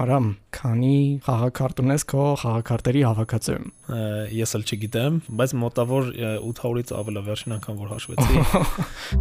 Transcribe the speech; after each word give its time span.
Արամ, 0.00 0.26
քանի 0.56 0.96
խաղակարտ 1.26 1.80
ունես 1.82 2.04
քո 2.08 2.26
խաղակարտերի 2.40 3.02
հավաքածուում։ 3.04 3.66
Ես 4.32 4.56
էլ 4.56 4.64
չգիտեմ, 4.64 5.18
բայց 5.40 5.54
մոտավոր 5.60 6.10
800-ից 6.40 6.92
ավել 7.00 7.20
է 7.20 7.24
վերջին 7.26 7.56
անգամ 7.58 7.80
որ 7.82 7.92
հաշվեցի։ 7.94 8.34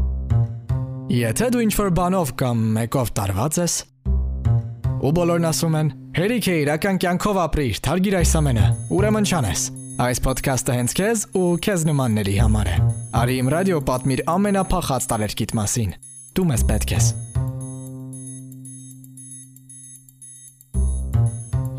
Եթե 1.20 1.50
դու 1.56 1.64
ինչ-որ 1.66 1.92
բանով 2.00 2.34
կամ 2.40 2.64
մեկով 2.80 3.12
տարված 3.20 3.60
ես, 3.60 3.76
ու 5.00 5.12
բոլորն 5.16 5.48
ասում 5.50 5.76
են. 5.80 5.92
«Հերիք 6.20 6.48
է 6.52 6.56
իրական 6.64 6.98
կյանքով 7.04 7.38
ապրիր, 7.44 7.80
թարգիր 7.86 8.18
այս 8.20 8.34
ամենը»։ 8.40 8.66
Ուրեմն 8.98 9.30
չանես։ 9.30 9.64
Այս 10.00 10.22
ոդքասթը 10.26 10.76
հենց 10.80 10.96
քեզ 11.00 11.24
ու 11.40 11.48
քեզ 11.64 11.86
նմանների 11.90 12.36
համար 12.40 12.72
է։ 12.72 12.78
Արի 13.20 13.40
իմ 13.44 13.52
ռադիո 13.56 13.80
պատմիր 13.90 14.24
ամենափախած 14.36 15.10
տարերկիտ 15.14 15.56
մասին։ 15.60 15.98
Դու 16.36 16.48
մեզ 16.52 16.64
պետք 16.72 16.96
ես։ 16.96 17.10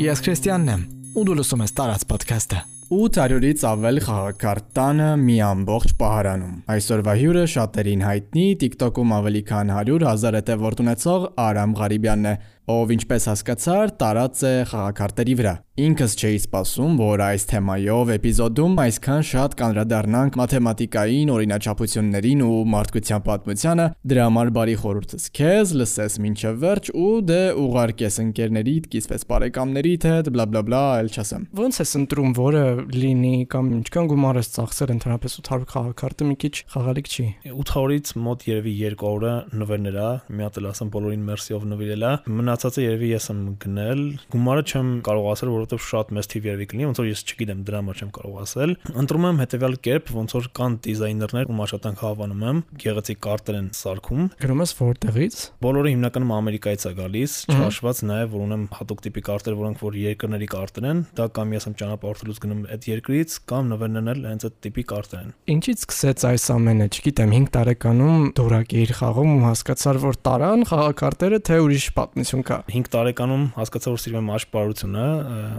Ես 0.01 0.23
Քրիստիանն 0.25 0.69
եմ, 0.73 0.83
ու 1.13 1.23
դու 1.29 1.35
լսում 1.37 1.61
ես 1.61 1.75
Տարած 1.77 2.05
ոդքասթը։ 2.09 2.61
800-ից 2.97 3.65
ավել 3.69 3.99
խաղակարտ 4.07 4.71
տանը 4.79 5.09
մի 5.21 5.35
ամբողջ 5.45 5.93
պահարանում։ 6.01 6.55
Այսօրվա 6.75 7.17
հյուրը 7.21 7.43
շատերին 7.55 8.05
հայտնի 8.07 8.47
TikTok-ում 8.63 9.13
ավելի 9.19 9.43
քան 9.51 9.73
100 9.77 9.99
000 10.07 10.39
հետևորդ 10.41 10.81
ունեցող 10.87 11.27
Արամ 11.45 11.77
Ղարիբյանն 11.83 12.31
է, 12.31 12.35
ով 12.71 12.95
ինչպես 12.97 13.27
հասկացար, 13.31 13.97
տարած 14.01 14.47
է 14.51 14.55
խաղակարտերի 14.71 15.35
վրա։ 15.41 15.57
Ինքս 15.81 16.13
չէի 16.21 16.39
սպասում, 16.43 16.97
որ 17.01 17.21
այս 17.25 17.45
թեմայով 17.49 18.11
էպիզոդում 18.13 18.75
այսքան 18.83 19.23
շատ 19.31 19.55
կանրադառնանք 19.61 20.35
մաթեմատիկային 20.41 21.31
օրինաչափություններին 21.33 22.43
ու 22.45 22.59
մարդկության 22.75 23.23
պատմությանը։ 23.29 23.87
Դրա 24.11 24.27
համար 24.29 24.51
բարի 24.59 24.75
խորհուրդս 24.83 25.25
քեզ, 25.39 25.73
լսես 25.81 26.19
մինչև 26.21 26.59
վերջ 26.61 26.91
ու 27.01 27.15
դե 27.31 27.41
ուղարկես 27.65 28.19
ընկերներիդ, 28.25 28.89
կիսվես 28.93 29.25
բարեկամներիդ 29.31 30.07
հետ, 30.11 30.31
բլա 30.35 30.47
բլա 30.51 30.63
բլա, 30.69 30.83
այլ 31.01 31.09
չասեմ։ 31.17 31.49
Ոնց 31.61 31.81
ես 31.81 31.95
ընտրում, 32.01 32.37
որը 32.41 32.65
լինի 33.01 33.33
կամ 33.57 33.73
ինչքան 33.81 34.11
գումար 34.11 34.41
ես 34.41 34.53
ծախսել 34.61 34.95
ընդհանրապես 34.99 35.39
800 35.41 35.71
խաղակարտը 35.71 36.29
մի 36.29 36.37
քիչ 36.45 36.55
խաղալիք 36.77 37.11
չի։ 37.11 37.27
800-ից 37.57 38.13
մոտ 38.21 38.47
երևի 38.51 38.77
200-ը 38.85 39.35
նվերներ 39.61 39.99
է, 40.01 40.11
մի 40.37 40.47
հատ 40.47 40.61
էլ 40.61 40.71
ասեմ 40.71 40.93
բոլորին 40.95 41.27
մերսիով 41.31 41.67
նվիրել 41.71 42.05
է։ 42.11 42.13
Մնացածը 42.61 42.83
երևի 42.85 43.09
ես 43.09 43.27
եմ 43.33 43.39
գնել։ 43.63 44.01
Գումարը 44.35 44.63
չեմ 44.69 44.89
կարող 45.07 45.29
ասել, 45.31 45.49
որ 45.51 45.61
որովհետև 45.61 45.85
շատ 45.87 46.11
մեծ 46.13 46.27
թիվ 46.29 46.49
երևի 46.51 46.67
կլինի, 46.69 46.85
ոնց 46.91 46.99
որ 47.01 47.07
ես 47.09 47.23
չգիտեմ, 47.25 47.63
դրա 47.65 47.79
համար 47.81 48.01
չեմ 48.01 48.11
կարող 48.19 48.35
ասել։ 48.43 48.75
Ընտրում 49.01 49.25
եմ 49.31 49.41
հետեւյալ 49.41 49.77
կերպ, 49.87 50.13
ոնց 50.21 50.35
որ 50.37 50.49
կան 50.61 50.77
դիզայներներ, 50.85 51.49
ում 51.49 51.63
աշխատանք 51.65 52.03
հավանում 52.05 52.45
եմ, 52.51 52.61
գեղեցիկ 52.85 53.21
կարտեր 53.25 53.57
են 53.61 53.71
սարքում։ 53.81 54.29
Գրում 54.45 54.61
ես 54.61 54.75
որտեղից։ 54.77 55.39
Բոլորը 55.65 55.95
հիմնականում 55.95 56.35
Ամերիկայից 56.37 56.85
է 56.85 56.93
գալիս, 57.01 57.33
չհաշված 57.49 58.03
նաև 58.11 58.37
որ 58.37 58.45
ունեմ 58.45 58.65
հատուկ 58.77 59.03
տիպի 59.09 59.25
կարտեր, 59.31 59.57
որոնք 59.61 59.81
որ 59.81 59.99
երկրների 60.01 60.49
կարտեր 60.51 60.89
են, 60.91 61.03
դա 61.17 61.27
կամ 61.41 61.55
ես 61.57 61.69
եմ 61.71 61.77
ճանապարհորդելուց 61.81 62.41
գնում 62.45 62.61
այդ 62.77 62.89
երկրից, 62.91 63.37
կամ 63.51 63.71
նվերներն 63.71 64.11
էլ 64.11 64.23
հենց 64.31 64.47
այդ 64.51 64.57
տիպի 64.61 64.85
կարտեր 64.91 65.21
են։ 65.21 65.33
Ինչից 65.55 65.85
սկսեց 65.87 66.25
այս 66.31 66.47
ամենը, 66.57 66.89
չգիտեմ, 66.91 67.35
5 67.41 67.51
տարեկանում 67.57 68.25
դուրակիր 68.41 68.95
խաղում 69.01 69.31
ու 69.31 69.45
հասկացար, 69.47 70.01
որ 70.05 70.19
տարան 70.31 70.65
խաղակարտերը 70.71 71.41
թե 71.51 71.61
ուրիշ 71.61 71.87
պատմություն 72.01 72.45
կա։ 72.51 72.59
5 72.71 72.91
տարեկանում 72.95 73.45
հասկացա, 73.55 73.93
որ 73.95 74.01
սիրում 74.03 74.21
եմ 74.21 74.31
աշխարհությունը, 74.37 75.05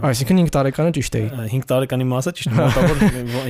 Այսինքն 0.08 0.40
5 0.42 0.52
տարեկանը 0.56 0.92
ճիշտ 0.96 1.16
էի։ 1.18 1.26
5 1.52 1.66
տարեկանի 1.72 2.06
մասը 2.12 2.32
ճիշտ 2.38 2.54
մոտավոր 2.58 3.02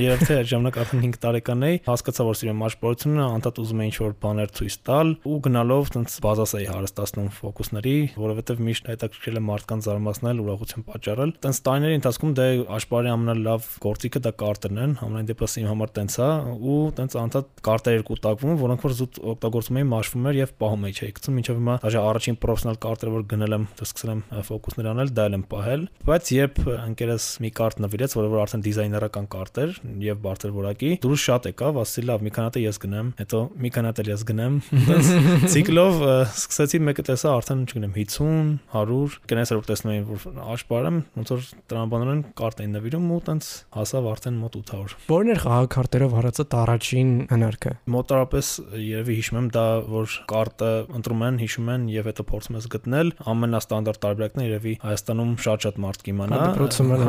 երբ 0.03 0.23
թե 0.23 0.37
ժամանակ 0.53 0.79
արդեն 0.83 1.03
5 1.03 1.19
տարեկան 1.23 1.65
էի, 1.67 1.79
հասկացա 1.87 2.25
որ 2.27 2.37
սիրում 2.39 2.63
աշխարհությունը, 2.67 3.25
անդադ 3.33 3.61
ուզում 3.63 3.83
էի 3.83 3.89
ինչ-որ 3.93 4.13
բաներ 4.23 4.53
ցույց 4.53 4.77
տալ 4.87 5.13
ու 5.23 5.37
գնալով 5.43 5.91
տենց 5.93 6.17
բազաս 6.23 6.53
էի 6.53 6.67
հարստացնում 6.73 7.29
ֆոկուսների, 7.43 7.95
որովհետև 8.23 8.63
միշտ 8.63 8.89
հետաքրքրել 8.93 9.39
է 9.39 9.43
մարդկանց 9.43 9.87
զարմացնել, 9.87 10.41
ուրախություն 10.43 10.85
պատճառել։ 10.93 11.33
Տենց 11.43 11.61
տարիների 11.67 11.97
ընթացքում 11.99 12.33
դե 12.39 12.47
աշխարհի 12.77 13.11
ամենալավ 13.13 13.69
գործիքը 13.83 14.23
դա 14.23 14.33
կարտերն 14.43 14.81
են, 14.83 14.95
համայն 15.03 15.29
դեպս 15.33 15.57
իմ 15.63 15.69
համար 15.73 15.93
տենց 15.97 16.17
է 16.23 16.29
ու 16.73 16.79
տենց 16.99 17.17
անդադ 17.23 17.49
կարտեր 17.67 17.97
երկու 17.97 18.19
տակվում, 18.23 18.55
որոնք 18.63 18.83
որ 18.83 18.95
զուտ 19.03 19.19
օգտագործում 19.33 19.79
էի 19.83 19.87
մաշվում 19.93 20.27
էր 20.33 20.39
եւ 20.43 20.53
պահում 20.63 20.87
էի, 20.87 20.93
չէի 20.93 21.13
գցում, 21.17 21.39
ինչեւ 21.43 21.59
հիմա 21.63 21.75
դաժե 21.83 22.01
առաջին 22.03 22.37
պրոֆեսիոնալ 22.43 22.79
կարտեր 22.83 23.13
որ 23.13 23.22
գնել 23.31 23.55
եմ, 23.57 23.65
սկսել 23.83 24.11
եմ 24.13 24.21
ֆոկուսներ 24.47 24.89
անել, 24.93 25.11
դա 25.13 25.25
էլ 25.29 25.37
եմ 25.37 25.43
պահել, 25.53 25.85
բայց 26.07 26.31
երբ 26.33 26.59
ընկերս 26.73 27.27
մի 27.43 27.51
կարտ 27.59 27.81
նվիրեց, 27.83 28.15
որը 28.19 28.31
որ 28.33 28.43
արդեն 28.43 28.63
դիզայներական 28.67 29.27
կարտ 29.33 29.59
էր 29.63 29.75
եւ 30.03 30.21
բարձր 30.23 30.53
որակի, 30.57 30.91
դուրս 31.03 31.23
շատ 31.23 31.47
եկավ, 31.53 31.79
ասի 31.83 32.03
լավ, 32.07 32.23
մի 32.23 32.33
քանի 32.33 32.49
հատ 32.49 32.59
ես 32.63 32.79
գնեմ, 32.83 33.11
հետո 33.23 33.41
մի 33.63 33.73
քանի 33.73 33.91
հատ 33.93 34.01
ես 34.13 34.25
գնեմ։ 34.29 34.57
Ցիկլով 35.53 36.03
սկսեցի 36.33 36.81
մեկը 36.87 37.05
տեսա 37.09 37.33
արդեն 37.37 37.63
չգիտեմ 37.67 37.93
50, 37.97 38.51
100, 38.73 39.17
կնես 39.31 39.53
որ 39.53 39.67
տեսնում 39.69 39.93
եմ 39.93 40.07
որ 40.13 40.41
աշպարեմ, 40.53 40.99
ոնց 41.17 41.33
որ 41.33 41.45
տրամաբանորեն 41.73 42.23
կարտ 42.39 42.63
էին 42.63 42.75
նվիրում 42.77 43.07
ու 43.13 43.21
տենց 43.29 43.49
հասավ 43.77 44.09
արդեն 44.13 44.39
մոտ 44.43 44.57
800։ 44.63 44.97
Որն 45.13 45.33
էր 45.33 45.41
խաղակարտերով 45.43 46.15
հարածը 46.17 46.45
առաջին 46.63 47.11
հնարքը։ 47.33 47.71
Մոտարապես 47.93 48.49
երևի 48.83 49.15
հիշում 49.19 49.39
եմ 49.39 49.47
դա 49.53 49.65
որ 49.93 50.15
կարտը 50.31 50.71
ընտրում 50.99 51.23
են, 51.27 51.39
հիշում 51.43 51.71
են 51.73 51.87
եւ 51.93 52.09
հետո 52.09 52.25
փորձում 52.29 52.57
ես 52.59 52.67
գտնել 52.73 53.12
ամենաստանդարտ 53.33 54.01
տարբերակն 54.03 54.43
է 54.43 54.47
երևի 54.47 54.73
Հայաստանում 54.83 55.31
շատ-շատ 55.43 55.79
մարդ 55.83 56.05
կիմանա։ 56.07 56.41
Դպրոցում 56.43 56.93
էլ 56.93 57.03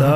դա 0.00 0.12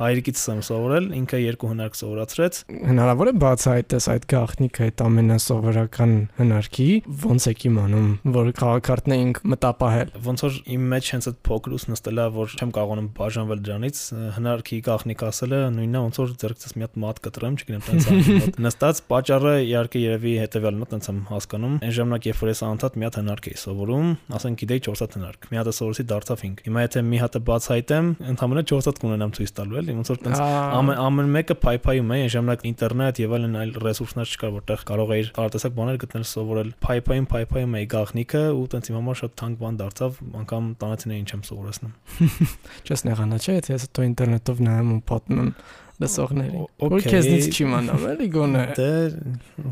հայրիկից 0.00 0.44
եմ 0.50 0.62
սովորել, 0.70 1.08
ինքը 1.20 1.40
երկու 1.40 1.70
հնարք 1.70 1.98
սովորացրեց։ 2.00 2.60
Հնարավոր 2.90 3.30
է 3.30 3.34
բացահայտես 3.44 4.08
այդ 4.10 4.26
գաղտնիքը 4.30 4.86
այդ 4.90 5.04
ամենասովորական 5.06 6.14
հնարքի, 6.40 6.88
ոնց 7.24 7.46
է 7.50 7.54
իմանում, 7.70 8.08
որ 8.34 8.50
քաղաքարտն 8.60 9.14
էինք 9.16 9.40
մտապահել։ 9.52 10.12
Ոնց 10.26 10.44
որ 10.44 10.56
իմ 10.74 10.86
մեջ 10.90 11.10
հենց 11.14 11.28
այդ 11.30 11.38
փոքրուց 11.46 11.84
նստելա, 11.90 12.26
որ 12.36 12.54
չեմ 12.60 12.72
կարողանում 12.76 13.08
բաժանվել 13.20 13.62
դրանից, 13.68 14.00
հնարքի 14.36 14.78
գաղտնիք 14.90 15.24
ասելը 15.30 15.60
նույնն 15.76 15.98
է, 16.00 16.02
ոնց 16.06 16.20
որ 16.20 16.32
ձերքցս 16.40 16.74
մի 16.80 16.86
հատ 16.86 16.98
մատ 17.04 17.20
կտրեմ, 17.26 17.58
չգիտեմ, 17.60 17.84
տենց 17.90 18.60
Նստած 18.60 19.02
պատճառը 19.10 19.54
իհարկե 19.70 20.02
երևի 20.04 20.34
հետեւյալն 20.40 20.80
է, 20.80 20.88
տենց 20.90 21.10
եմ 21.10 21.20
հասկանում։ 21.30 21.74
Այն 21.80 21.94
ժամանակ 22.00 22.28
երբ 22.30 22.40
որ 22.40 22.50
ես 22.50 22.62
անդադ 22.70 22.98
մի 23.00 23.08
հատ 23.08 23.18
հնարք 23.20 23.48
էի 23.50 23.58
սովորում, 23.60 24.10
ասենք 24.36 24.60
գիտեի 24.60 24.82
4 24.86 25.00
հատ 25.00 25.14
հնարք։ 25.16 25.46
Մի 25.50 25.58
հատը 25.60 25.72
սովորեցի 25.76 26.04
դարձավ 26.10 26.40
5։ 26.40 26.62
Հիմա 26.66 26.84
եթե 26.84 27.02
մի 27.10 27.18
հատը 27.20 27.40
բացահայտեմ, 27.50 28.10
ընդհանրապես 28.30 28.68
4 28.70 28.88
հատ 28.90 29.00
կունենամ 29.00 29.34
ցույց 29.36 29.52
տալու 29.60 29.80
էլի, 29.80 29.96
ոնց 30.00 30.10
որ 30.10 30.20
տենց 30.20 30.42
ամեն 30.80 31.00
ամեն 31.00 31.30
մեկը 31.36 31.56
փայփայում 31.64 32.10
է, 32.10 32.18
այն 32.20 32.32
ժամանակ 32.34 32.64
ինտերնետ 32.70 33.20
եւ 33.20 33.34
այլն 33.40 33.58
այլ 33.60 33.74
ռեսուրսներ 33.84 34.30
չկար, 34.30 34.54
որտեղ 34.60 34.84
կարող 34.90 35.12
էիր 35.16 35.30
տարատեսակ 35.40 35.76
բաներ 35.80 36.00
գտնել 36.04 36.26
սովորել։ 36.30 36.72
Փայփայում 36.84 37.28
փայփայում 37.30 37.76
էի 37.80 37.90
գաղտնիքը 37.90 38.42
ու 38.60 38.66
տենց 38.70 38.90
իմ 38.90 38.98
համար 39.00 39.20
շատ 39.20 39.36
թանկ 39.40 39.60
բան 39.60 39.80
դարձավ, 39.80 40.20
անգամ 40.40 40.72
տանացին 40.80 41.14
ինչ 41.20 41.30
եմ 41.30 41.44
սովորեցնում։ 41.50 41.92
Չես 42.90 43.06
նեղանա, 43.10 43.40
չէ՞, 43.40 43.54
եթե 43.60 43.76
ես 43.76 43.86
դու 43.90 44.08
ինտերնետով 44.10 44.64
նայում 44.70 44.90
ու 44.90 45.00
պատմում 45.10 45.54
լսողների։ 46.00 46.62
Որ 46.80 47.04
քեզնից 47.06 47.48
չիմանամ, 47.60 48.06
էլի 48.14 48.28
գոնե։ 48.36 48.64
Դե 48.78 48.90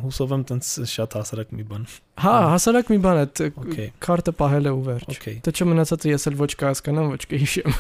հուսով 0.05 0.35
եմ 0.37 0.45
տենց 0.49 0.73
շատ 0.93 1.17
հասարակ 1.19 1.55
մի 1.59 1.67
բան։ 1.69 1.87
Հա, 2.19 2.35
հասարակ 2.51 2.89
մի 2.91 2.97
բան 3.05 3.19
է, 3.23 3.85
քարտը 4.03 4.33
պահել 4.39 4.69
է 4.69 4.71
ու 4.75 4.81
վերջ։ 4.89 5.19
Դե 5.47 5.53
չմնացածը 5.55 6.09
ես 6.11 6.25
էլ 6.29 6.39
ոչ 6.41 6.49
կհասկանամ, 6.59 7.11
ոչ 7.15 7.21
կհիշեմ։ 7.31 7.77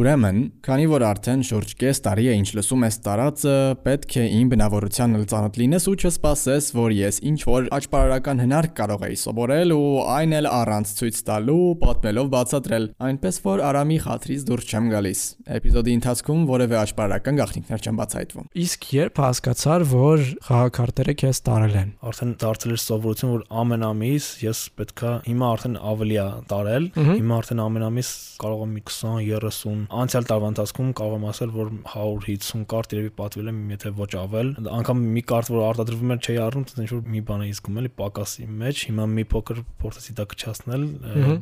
Ուրեմն, 0.00 0.38
քանի 0.64 0.86
որ 0.92 1.04
արդեն 1.10 1.42
շուրջ 1.50 1.74
կես 1.82 2.00
տարի 2.06 2.24
է 2.32 2.36
ինչ 2.40 2.48
լսում 2.56 2.86
ես 2.86 2.98
տարածը, 3.04 3.56
պետք 3.84 4.16
է 4.16 4.24
իմ 4.36 4.52
բնավորության 4.54 5.18
լծանոթ 5.20 5.60
լինես 5.60 5.88
ու 5.92 5.96
չսպասես, 6.00 6.70
որ 6.76 6.96
ես 6.96 7.20
ինչ 7.30 7.38
որ 7.52 7.68
աճպարարական 7.76 8.42
հնարք 8.46 8.74
կարող 8.80 9.06
էի 9.06 9.18
սովորել 9.26 9.76
ու 9.76 9.92
այն 10.16 10.36
էլ 10.40 10.50
առանց 10.56 10.94
ցույց 10.96 11.20
տալու, 11.28 11.60
պատմելով 11.84 12.32
բացատրել, 12.32 12.88
այնպես 13.10 13.40
որ 13.44 13.64
Արամի 13.66 13.98
խաթրից 14.06 14.46
դուրս 14.48 14.72
չեմ 14.72 14.90
գալիս։ 14.94 15.20
Էպիզոդի 15.56 15.96
ընթացքում 15.96 16.42
որևէ 16.48 16.76
աճպարարական 16.80 17.40
գաղտնիքներ 17.42 17.75
չեն 17.84 17.98
բացահայտվում։ 18.00 18.46
Իսկ 18.62 18.86
երբ 18.96 19.20
հասկացար, 19.22 19.84
որ 19.90 20.24
խաղակարտերը 20.46 21.14
քեզ 21.22 21.40
տարել 21.46 21.76
են։ 21.80 21.90
Արդեն 22.06 22.32
դարձել 22.42 22.74
էր 22.76 22.80
սովորություն, 22.86 23.32
որ 23.36 23.44
ամեն 23.62 23.86
ամիս 23.86 24.28
ես 24.46 24.62
պետքա 24.76 25.12
հիմա 25.26 25.50
արդեն 25.56 25.76
ավելի 25.92 26.16
է 26.16 26.26
տարել, 26.52 26.88
հիմա 26.96 27.38
արդեն 27.40 27.62
ամեն 27.66 27.86
ամիս 27.86 28.10
կարող 28.36 28.62
եմ 28.66 28.72
մի 28.76 28.82
20-30 28.86 29.84
անցյալ 29.96 30.26
տարվա 30.30 30.50
ընթացքում 30.52 30.90
կարող 31.00 31.16
եմ 31.16 31.26
ասել, 31.30 31.52
որ 31.56 31.70
150 31.96 32.66
կարտ 32.72 32.94
երևի 32.96 33.12
պատվել 33.16 33.50
եմ, 33.52 33.60
եթե 33.76 33.92
ոչ 33.96 34.10
ավել։ 34.20 34.50
Անկամ 34.76 35.02
մի 35.16 35.22
կարտ, 35.30 35.50
որ 35.56 35.64
արտադրվում 35.66 36.12
էր, 36.16 36.20
չէի 36.26 36.38
առնում, 36.46 36.66
ինչ 36.84 36.90
որ 36.92 37.02
մի 37.16 37.22
բան 37.26 37.44
էի 37.46 37.54
զգում 37.56 37.80
էլի 37.80 37.92
պակասի 38.00 38.46
մեջ, 38.60 38.82
հիմա 38.90 39.06
մի 39.16 39.24
փոքր 39.32 39.62
փորձեցի 39.80 40.16
դա 40.16 40.26
կչացնել, 40.32 40.84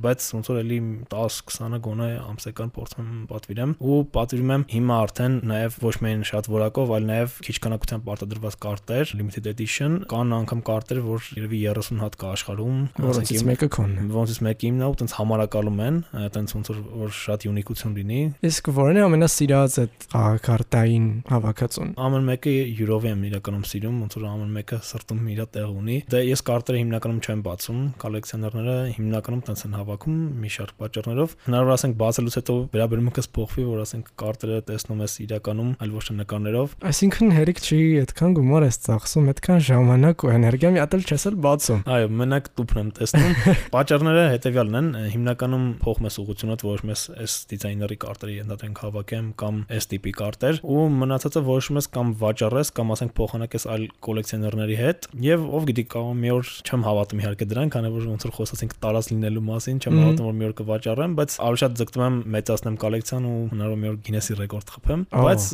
բայց 0.05 0.29
ոնց 0.35 0.51
որ 0.51 0.61
էլի 0.65 0.79
10-20-ը 1.15 1.81
գոնե 1.85 2.09
ամսական 2.25 2.73
փորձում 2.75 3.05
եմ 3.05 3.25
պատվիրեմ 3.31 3.75
ու 3.85 3.99
պատվիրում 4.15 4.53
եմ 4.55 4.65
հիմա 4.75 4.99
արդեն 5.05 5.37
նաև 5.51 5.79
ոչ 5.85 5.95
միայն 6.05 6.24
շատ 6.29 6.49
որակով, 6.53 6.93
այլ 6.97 7.07
նաև 7.09 7.37
քիչ 7.45 7.57
քանակությամբ 7.65 8.11
արտադրված 8.15 8.57
կարտեր, 8.65 9.13
limited 9.19 9.49
edition, 9.51 9.97
կան 10.11 10.35
անգամ 10.39 10.63
կարտեր, 10.69 11.01
որ 11.05 11.29
երևի 11.39 11.61
30 11.75 12.03
հատ 12.05 12.19
կա 12.21 12.31
աշխարհում, 12.35 12.79
որոնցից 13.05 13.45
մեկը 13.51 13.69
քոնն 13.75 13.95
է։ 13.95 14.07
Որոնցից 14.15 14.41
մեկը 14.49 14.69
իմն 14.69 14.85
է 14.85 14.89
ու 14.89 14.99
տենց 15.01 15.15
համարակալում 15.19 15.83
են, 15.85 15.99
տենց 16.35 16.55
ոնց 16.55 16.71
որ 17.05 17.15
շատ 17.19 17.47
յունիկություն 17.49 17.97
լինի։ 17.99 18.21
Իսկ 18.49 18.71
որն 18.79 18.99
է 18.99 19.05
ամենասիրած 19.05 19.79
այդ 19.85 20.07
կարտային 20.45 21.07
հավաքածուն։ 21.31 21.93
Ամեն 22.05 22.29
մեկը 22.31 22.55
յուրով 22.75 23.09
եմ 23.11 23.25
իրականում 23.29 23.65
սիրում, 23.71 23.97
ոնց 24.05 24.17
որ 24.19 24.27
ամեն 24.31 24.55
մեկը 24.55 24.79
սրտում 24.89 25.29
իր 25.35 25.43
տեղ 25.55 25.73
ունի։ 25.75 25.97
Դե 26.15 26.21
ես 26.25 26.43
կարտերը 26.49 26.81
հիմնականում 26.85 27.21
չեմ 27.25 27.43
բացում, 27.45 27.81
կոլեկցիոներները 28.05 28.77
հիմնականում 28.95 29.43
տենց 29.49 29.65
են 29.65 29.77
հավաքում 29.79 30.19
մի 30.45 30.51
շարք 30.55 30.75
պատճառներով։ 30.85 31.35
Հնարավոր 31.45 31.75
ասենք 31.75 31.99
բացելուց 32.05 32.39
հետո 32.41 32.57
վերաբերմունքս 32.75 33.31
փոխվի, 33.35 33.65
որ 33.69 33.83
ասենք 33.85 34.11
կարտերը 34.25 34.61
տեսնում 34.71 35.05
ես 35.05 35.15
իրականում, 35.25 35.71
այլ 35.85 35.95
ոչ 35.95 36.04
նկարներով։ 36.15 36.75
Այսինքն 36.91 37.33
հերիք 37.35 37.61
չի 37.65 37.79
այդքան 38.05 38.35
գումար 38.39 38.67
ես 38.69 38.79
ծախսում, 38.85 39.29
այդքան 39.35 39.63
ժամանակ 39.69 40.25
ու 40.25 40.33
էներգիա 40.35 40.71
մի 40.75 40.83
հատ 40.85 40.97
էլ 40.99 41.05
չես 41.05 41.25
էլ 41.31 41.39
բացում։ 41.45 41.81
Այո, 41.95 42.09
մենակ 42.21 42.51
տուփն 42.55 42.81
եմ 42.85 42.91
տեսնում։ 42.99 43.35
Պատճառները 43.75 44.25
հետեւյալն 44.35 44.79
են, 44.81 44.89
հիմնականում 45.15 45.67
փոխում 45.85 46.09
ես 46.09 46.19
ուղղությունը, 46.25 46.57
որոշում 46.65 46.93
ես 46.95 47.03
այս 47.25 47.35
դիզայների 47.55 47.99
կարտերի 48.05 48.37
ընդհանրենք 48.45 48.83
հավաքեմ 48.85 49.27
կամ 49.41 49.61
այս 49.75 49.89
տիպի 49.95 50.13
կարտեր 50.19 50.61
ու 50.75 50.85
մնացածը 50.95 51.43
որոշում 51.49 51.79
ես 51.81 51.89
կամ 51.95 52.13
վաճառես 52.25 52.71
կամ 52.79 52.93
ասենք 52.95 53.15
փոխանակես 53.19 53.67
այլ 53.75 53.85
կոլեկցիոներների 54.05 54.79
հետ 54.81 55.09
եւ 55.25 55.47
ով 55.55 55.67
գիտի 55.71 55.85
կամ 55.95 56.23
մի 56.25 56.33
օր 56.35 56.51
չեմ 56.65 56.85
հավատում 56.85 57.23
իհարկե 57.25 57.49
դրան, 57.55 57.73
քանի 57.75 57.93
որ 57.95 58.07
ոնց 58.15 58.27
որ 58.29 58.35
խոսացինք 58.39 58.75
տարած 58.85 59.11
լինելու 59.15 59.45
մասին, 59.49 59.81
չեմ 59.85 59.99
հավատում 60.01 60.29
որ 60.29 60.37
մի 60.39 60.49
օր 60.49 60.55
կվաճառեմ, 60.61 61.17
բայց 61.19 61.37
ավելի 61.45 61.61
շատ 61.65 61.77
ձգտում 61.81 62.05
եմ 62.05 62.19
մեծացնեմ 62.35 62.79
կոլեկցիան 62.85 63.29
ու 63.31 63.37
հնարավոր 63.55 63.81
մի 63.85 63.91
օր 63.91 63.99
Գինեսի 64.05 64.37
ռեկորդ 64.41 64.73
խփեմ, 64.75 65.05
բայց 65.15 65.49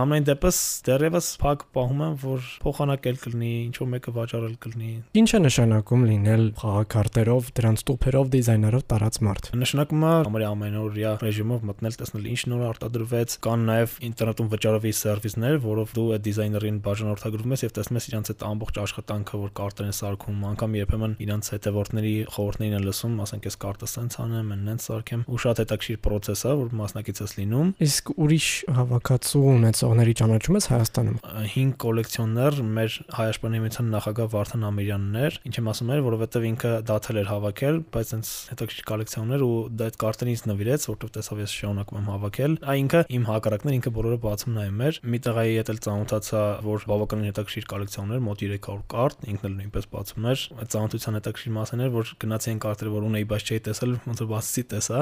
ամեն 0.00 0.28
դեպս 0.30 0.58
դեռևս 0.90 1.30
փակ 1.40 1.64
պահում 1.76 2.04
եմ, 2.06 2.14
որ 2.24 2.50
փոխանակել 2.64 3.20
կլինի, 3.24 3.52
ինչ 3.70 3.74
որ 3.80 3.90
մեկը 3.94 4.14
վաճառել 4.20 4.54
կլինի։ 4.64 4.92
Ինչ 5.20 5.30
է 5.30 5.40
նշանակում 5.46 6.04
լինել 6.10 6.44
խաղակարտերով, 6.60 7.50
դրանց 7.60 7.84
տուփերով, 7.90 8.30
դիզայներով 8.34 8.86
տարած 8.90 9.20
մարդ։ 9.30 9.50
Նշանակում 9.60 10.06
է 10.10 10.12
ամենի 10.50 10.70
ամենօրյա 10.70 11.12
ռեժիմով 11.20 11.64
մտնել, 11.68 11.94
տեսնել 12.00 12.26
ինչ 12.30 12.40
նոր 12.50 12.62
արտադրվեց, 12.70 13.34
կան 13.44 13.64
նաև 13.70 13.94
ինտերնետում 14.10 14.50
վճարովի 14.54 14.92
սերվիսներ, 15.00 15.56
որով 15.64 15.94
դու 15.96 16.06
այդ 16.16 16.24
դիզայներին 16.26 16.78
բաժանորդագրվում 16.84 17.54
ես 17.54 17.64
եւ 17.66 17.74
տեսնում 17.80 17.98
ես 18.00 18.08
իրանց 18.10 18.30
այդ 18.30 18.44
ամբողջ 18.50 18.80
աշխատանքը, 18.80 19.40
որ 19.40 19.52
կարտեր 19.60 19.88
են 19.90 19.96
սարքում, 20.00 20.40
անգամ 20.50 20.76
երբեմն 20.80 21.16
իրանց 21.20 21.50
հետևորդների 21.54 22.14
խորհուրդներին 22.34 22.76
են 22.80 22.86
լսում, 22.90 23.14
ասենք 23.24 23.48
ես 23.50 23.58
կարտը 23.64 23.90
սենց 23.90 24.18
անեմ, 24.24 24.54
նենց 24.70 24.86
սարքեմ, 24.90 25.24
ու 25.30 25.40
շատ 25.44 25.62
հետաքրիր 25.64 26.00
process 26.04 26.44
է, 26.44 26.54
որ 26.60 26.74
մասնակից 26.80 27.20
ես 27.20 27.34
լինում։ 27.40 27.72
Իսկ 27.86 28.12
ուրիշ 28.20 28.48
հավաքածու 28.80 29.44
ունեցողների 29.70 30.12
ճանաչում 30.18 30.56
ես 30.56 30.66
Հայաստանում։ 30.70 31.18
5 31.50 31.74
կոլեկցիոներ 31.82 32.56
մեր 32.74 32.94
Հայաստանի 33.14 33.58
միության 33.62 33.90
նախագահ 33.94 34.30
Վարդան 34.32 34.64
Ամիրյանն 34.66 35.18
էր, 35.20 35.36
ինչ 35.46 35.54
եմ 35.60 35.68
ասում 35.70 35.92
էր, 35.94 36.00
որովհետև 36.06 36.46
ինքը 36.50 36.72
դաթել 36.90 37.20
էր 37.20 37.30
հավաքել, 37.30 37.78
բայց 37.94 38.10
այնց 38.16 38.30
հետաքրքիր 38.50 38.88
կոլեկցիոներ 38.90 39.44
ու 39.46 39.54
դա 39.78 39.86
այդ 39.90 39.98
կարտերից 40.00 40.42
նվիրեց, 40.50 40.86
որովհետև 40.90 41.14
տեսավ 41.20 41.40
ես 41.40 41.54
շարունակում 41.60 42.00
եմ 42.00 42.10
հավաքել։ 42.10 42.56
Այ 42.66 42.76
ինքը 42.80 43.00
իմ 43.14 43.24
հակառակն 43.30 43.70
էր, 43.70 43.76
ինքը 43.78 43.92
բոլորը 44.00 44.18
բացում 44.26 44.58
նայում 44.58 44.82
էր։ 44.90 45.00
Մի 45.10 45.18
տղայի 45.30 45.54
հետ 45.60 45.70
էլ 45.70 45.80
ծանոթացա, 45.86 46.42
որ 46.66 46.86
բավականին 46.90 47.30
հետաքրքիր 47.30 47.68
կոլեկցիոներ, 47.70 48.20
մոտ 48.26 48.44
300 48.50 48.82
կարտ, 48.90 49.24
ինքն 49.30 49.48
էլ 49.50 49.54
նույնպես 49.60 49.88
բացում 49.90 50.28
էր։ 50.30 50.44
Այդ 50.60 50.70
ծանոթության 50.74 51.18
հետաքրքիր 51.20 51.54
մասն 51.60 51.84
էր, 51.84 51.92
որ 51.94 52.12
գնացի 52.24 52.50
այն 52.50 52.60
կարտերը, 52.64 52.92
որ 52.96 53.06
ունեի, 53.10 53.26
բայց 53.30 53.50
չէի 53.50 53.60
տեսել, 53.70 53.94
ոնց 54.10 54.22
որ 54.24 54.30
բացի 54.30 54.64
տեսա։ 54.70 55.00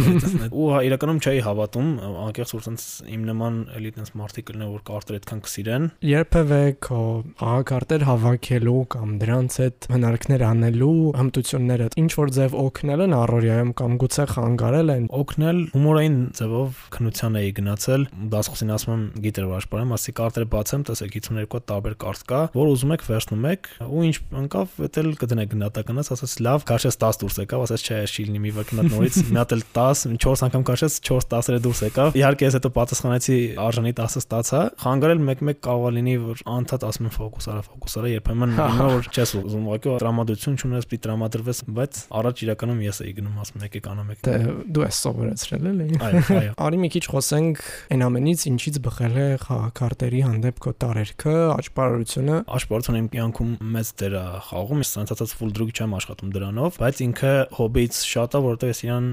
Ու 0.60 0.68
իրականում 0.90 1.20
չէի 1.20 1.42
հավատում, 1.46 1.90
անկեղծ 2.30 2.54
որ 2.56 2.64
sense 2.66 2.88
իմ 3.10 3.26
նման 3.30 3.60
էլի 3.78 3.92
տես 4.10 4.18
մարդիկ 4.18 4.46
կլինեն, 4.50 4.70
որ 4.74 4.82
կարտեր 4.88 5.16
այդքան 5.20 5.40
կսիրեն։ 5.44 5.84
Երբևէ 6.10 6.60
քո 6.82 7.00
աղակարտեր 7.46 8.04
հավաքելու 8.08 8.80
կամ 8.90 9.10
դրանց 9.20 9.56
հետ 9.60 9.86
հնարքներ 9.94 10.44
անելու 10.50 10.94
հմտությունները 11.20 11.86
ինչ 12.00 12.10
որ 12.18 12.32
ձև 12.36 12.56
օգնել 12.60 13.04
են 13.06 13.14
առօրյայում 13.20 13.72
կամ 13.80 13.94
գուցե 14.00 14.26
խանգարել 14.30 14.92
են։ 14.94 15.04
Օգնել 15.20 15.60
հումորային 15.74 16.18
ձևով 16.40 16.80
քնության 16.96 17.38
էի 17.40 17.52
գնացել, 17.60 18.06
դասխոսին 18.34 18.74
ասում 18.74 18.94
եմ 18.94 19.04
գիտեր 19.30 19.48
աշխարհում, 19.60 19.94
ասի 20.00 20.14
կարտերը 20.20 20.50
բացեմ, 20.50 20.84
տեսեք 20.90 21.14
52 21.20 21.62
տարբեր 21.70 21.96
կարտ 22.00 22.24
կա, 22.30 22.40
որ 22.56 22.70
ուզում 22.70 22.94
եք 22.96 23.06
վերցնում 23.10 23.46
եք 23.50 23.70
ու 23.90 24.04
ինչ 24.10 24.16
ընկավ, 24.40 24.76
դա 24.80 25.00
էլ 25.00 25.10
կդնեք 25.20 25.50
գնահատականից, 25.54 26.10
ասաց 26.14 26.34
լավ, 26.46 26.64
քաշես 26.70 26.98
10 27.00 27.20
դուրս 27.20 27.38
եկավ, 27.40 27.64
ասաց 27.66 27.84
չէ, 27.90 28.00
չի 28.10 28.26
լինի 28.30 28.40
մի 28.40 28.52
վարք 28.56 28.72
նորից, 28.80 29.18
մի 29.30 29.40
հատ 29.40 29.54
էլ 29.56 29.64
10, 29.76 30.04
4 30.24 30.44
անգամ 30.50 30.64
քաշես, 30.70 30.98
4 31.10 31.28
10-ը 31.30 31.60
դուրս 31.66 31.82
եկավ։ 31.90 32.18
Իհարկե 32.20 32.46
ես 32.48 32.56
հետո 32.60 32.70
պատասխանեցի 32.76 33.38
արժանի 33.60 33.92
10-ը 34.00 34.22
ստացա։ 34.24 34.60
Խանգարել 34.80 35.20
մեկ-մեկ 35.30 35.60
կարող 35.66 35.94
լինի 35.96 36.14
որ 36.24 36.42
անդադ 36.50 36.86
ասում 36.88 37.08
են 37.10 37.14
ֆոկուս 37.16 37.48
արա, 37.50 37.62
ֆոկուս 37.70 37.96
արա, 38.00 38.10
երբեմն 38.10 38.54
ինքը 38.56 38.88
որ 38.90 39.08
չես 39.10 39.32
ուզում, 39.40 39.66
ուղղակի 39.70 39.94
տրամադրություն 40.00 40.58
չունես, 40.60 40.88
պիտի 40.90 41.02
տրամադրվես, 41.06 41.60
բայց 41.80 42.00
առաջ 42.20 42.42
իրականում 42.46 42.80
ես 42.86 43.00
էի 43.04 43.12
գնում 43.20 43.40
ասում 43.44 43.64
եկեք 43.66 43.88
անեմ 43.90 44.10
եք։ 44.14 44.22
Դե 44.26 44.34
դու 44.70 44.84
ես 44.86 45.00
սովորեցրել 45.04 45.68
էլի։ 45.70 45.88
Այո, 46.00 46.22
այո։ 46.40 46.52
Արի 46.70 46.80
մի 46.80 46.90
քիչ 46.94 47.04
խոսենք 47.10 47.62
այն 47.90 48.04
ամենից, 48.06 48.44
ինչից 48.50 48.78
բխել 48.86 49.18
է 49.20 49.26
խաղակարտերի 49.44 50.20
հանդեպ 50.30 50.60
քո 50.64 50.72
տարերքը, 50.80 51.34
աճպարարությունը։ 51.60 52.38
Աճպարությունը 52.60 53.00
իմ 53.00 53.08
կյանքում 53.14 53.52
մեծ 53.74 53.92
դեր 54.00 54.16
է 54.20 54.24
խաղում, 54.50 54.80
ես 54.80 54.92
ցանկացած 54.96 55.34
full 55.40 55.54
drug 55.56 55.72
չեմ 55.74 55.96
աշխատում 56.00 56.32
դրանով, 56.36 56.78
բայց 56.80 57.02
ինքը 57.06 57.32
հոբից 57.60 58.00
շատ 58.10 58.36
է, 58.36 58.42
որովհետև 58.46 58.70
ես 58.70 58.82
իրան 58.86 59.08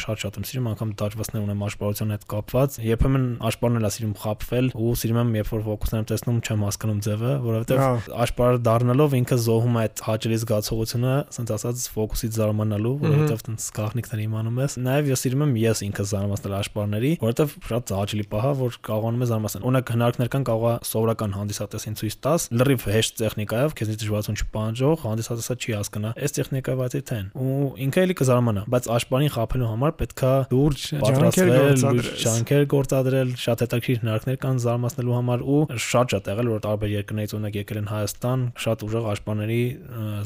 շատ-շատ 0.00 0.38
եմ 0.40 0.46
սիրում, 0.50 0.68
անգամ 0.70 0.94
դաջվածներ 1.00 1.44
ունեմ 1.46 1.64
աճպարության 1.66 2.14
հետ 2.14 2.26
կապված։ 2.30 2.78
Երբեմն 2.90 3.26
աճպարն 3.50 3.80
էլ 3.80 3.88
սիրում 3.90 4.14
խապվել 4.30 4.70
ու 4.78 4.92
սիրում 5.00 5.18
եմ 5.20 5.30
երբ 5.40 5.50
որ 5.50 5.62
ֆոկուսներ 5.66 6.00
եմ 6.00 6.06
տեսնում, 6.10 6.38
չեմ 6.40 6.62
հասկանում 6.66 7.00
ձևը, 7.06 7.32
որովհետև 7.44 8.08
աճպարը 8.24 8.60
դառնալով 8.66 9.16
ինքը 9.20 9.38
զոհում 9.44 9.76
է 9.76 9.80
այդ 9.80 10.02
հաճելի 10.06 10.38
զգացողությունը, 10.40 11.14
ասենց 11.30 11.52
ասած 11.56 11.84
ֆոկուսից 11.94 12.38
զարմանալու, 12.40 12.94
որովհետև 13.00 13.44
տենց 13.50 13.66
գաղտնիքներ 13.80 14.22
իմանում 14.24 14.60
ես։ 14.60 14.76
Նաև 14.86 15.10
ես 15.10 15.24
սիրում 15.24 15.44
եմ 15.46 15.54
ես 15.60 15.82
ինքը 15.90 16.06
զարմացնել 16.10 16.54
աճպարների, 16.60 17.12
որովհետև 17.20 17.54
շատ 17.70 17.92
հաճելի 18.00 18.26
պահ 18.30 18.46
է, 18.50 18.52
որ 18.60 18.78
կարողանում 18.90 19.24
ես 19.24 19.30
զարմացնել։ 19.30 19.66
Օրինակ 19.70 19.92
հնարքներ 19.94 20.30
կան 20.30 20.46
կարող 20.50 20.70
է 20.70 20.74
սովորական 20.90 21.34
հանդիսատեսին 21.40 21.98
ցույց 22.00 22.16
տաս, 22.20 22.46
լրիվ 22.60 22.86
հեշտ 22.90 23.20
տեխնիկայով, 23.20 23.74
քեզնից 23.80 24.00
դժվարություն 24.00 24.40
չպահանջող, 24.40 25.04
հանդիսատեսը 25.10 25.56
չի 25.60 25.74
հասկանա, 25.80 26.12
այս 26.20 26.36
տեխնիկայով 26.40 26.82
այդի 26.86 27.02
թեն։ 27.10 27.26
Ու 27.40 27.70
ինքը 27.86 28.04
էլի 28.04 28.16
կզարմանա, 28.20 28.64
բայց 28.70 28.88
աճպարին 29.00 29.32
խափելու 29.34 29.70
համար 29.70 29.94
պետքա 30.00 30.32
լուրջ 30.50 30.84
պատրաստվել, 31.00 32.00
ջանքեր 32.20 32.64
գործադրել, 32.70 33.34
շատ 33.40 33.64
հետաքրքիր 33.64 34.04
հնարքներ 34.20 34.38
կան 34.40 34.58
զարմացնելու 34.60 35.14
համար 35.16 35.42
ու 35.48 35.60
շատ 35.80 36.12
շատ 36.14 36.28
եղել 36.30 36.48
որ 36.50 36.60
տարբեր 36.66 36.90
երկրներից 36.92 37.32
ունեք 37.38 37.56
եկել 37.60 37.78
են 37.80 37.88
Հայաստան, 37.90 38.40
շատ 38.60 38.84
ուժեղ 38.84 39.06
աշպաների 39.10 39.60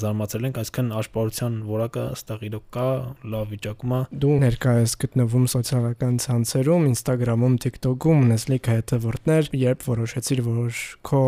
զարմացել 0.02 0.46
ենք, 0.48 0.58
այսինքն 0.64 0.90
աշպարության 0.98 1.58
որակը 1.70 2.04
ըստեղ 2.14 2.44
իրոք 2.48 2.66
կա, 2.74 2.88
լավ 3.34 3.52
վիճակում 3.54 3.94
է։ 3.94 4.00
Դու 4.24 4.34
ներկայես 4.44 4.96
գտնվում 5.04 5.46
սոցիալական 5.54 6.14
ցանցերում, 6.24 6.88
Instagram-ում, 6.94 7.54
TikTok-ում 7.64 8.24
ունես 8.24 8.46
լիքը 8.50 8.74
հետևորդներ, 8.74 9.50
երբ 9.64 9.86
որոշեցիր, 9.94 10.42
որ 10.44 10.82
քո 11.04 11.22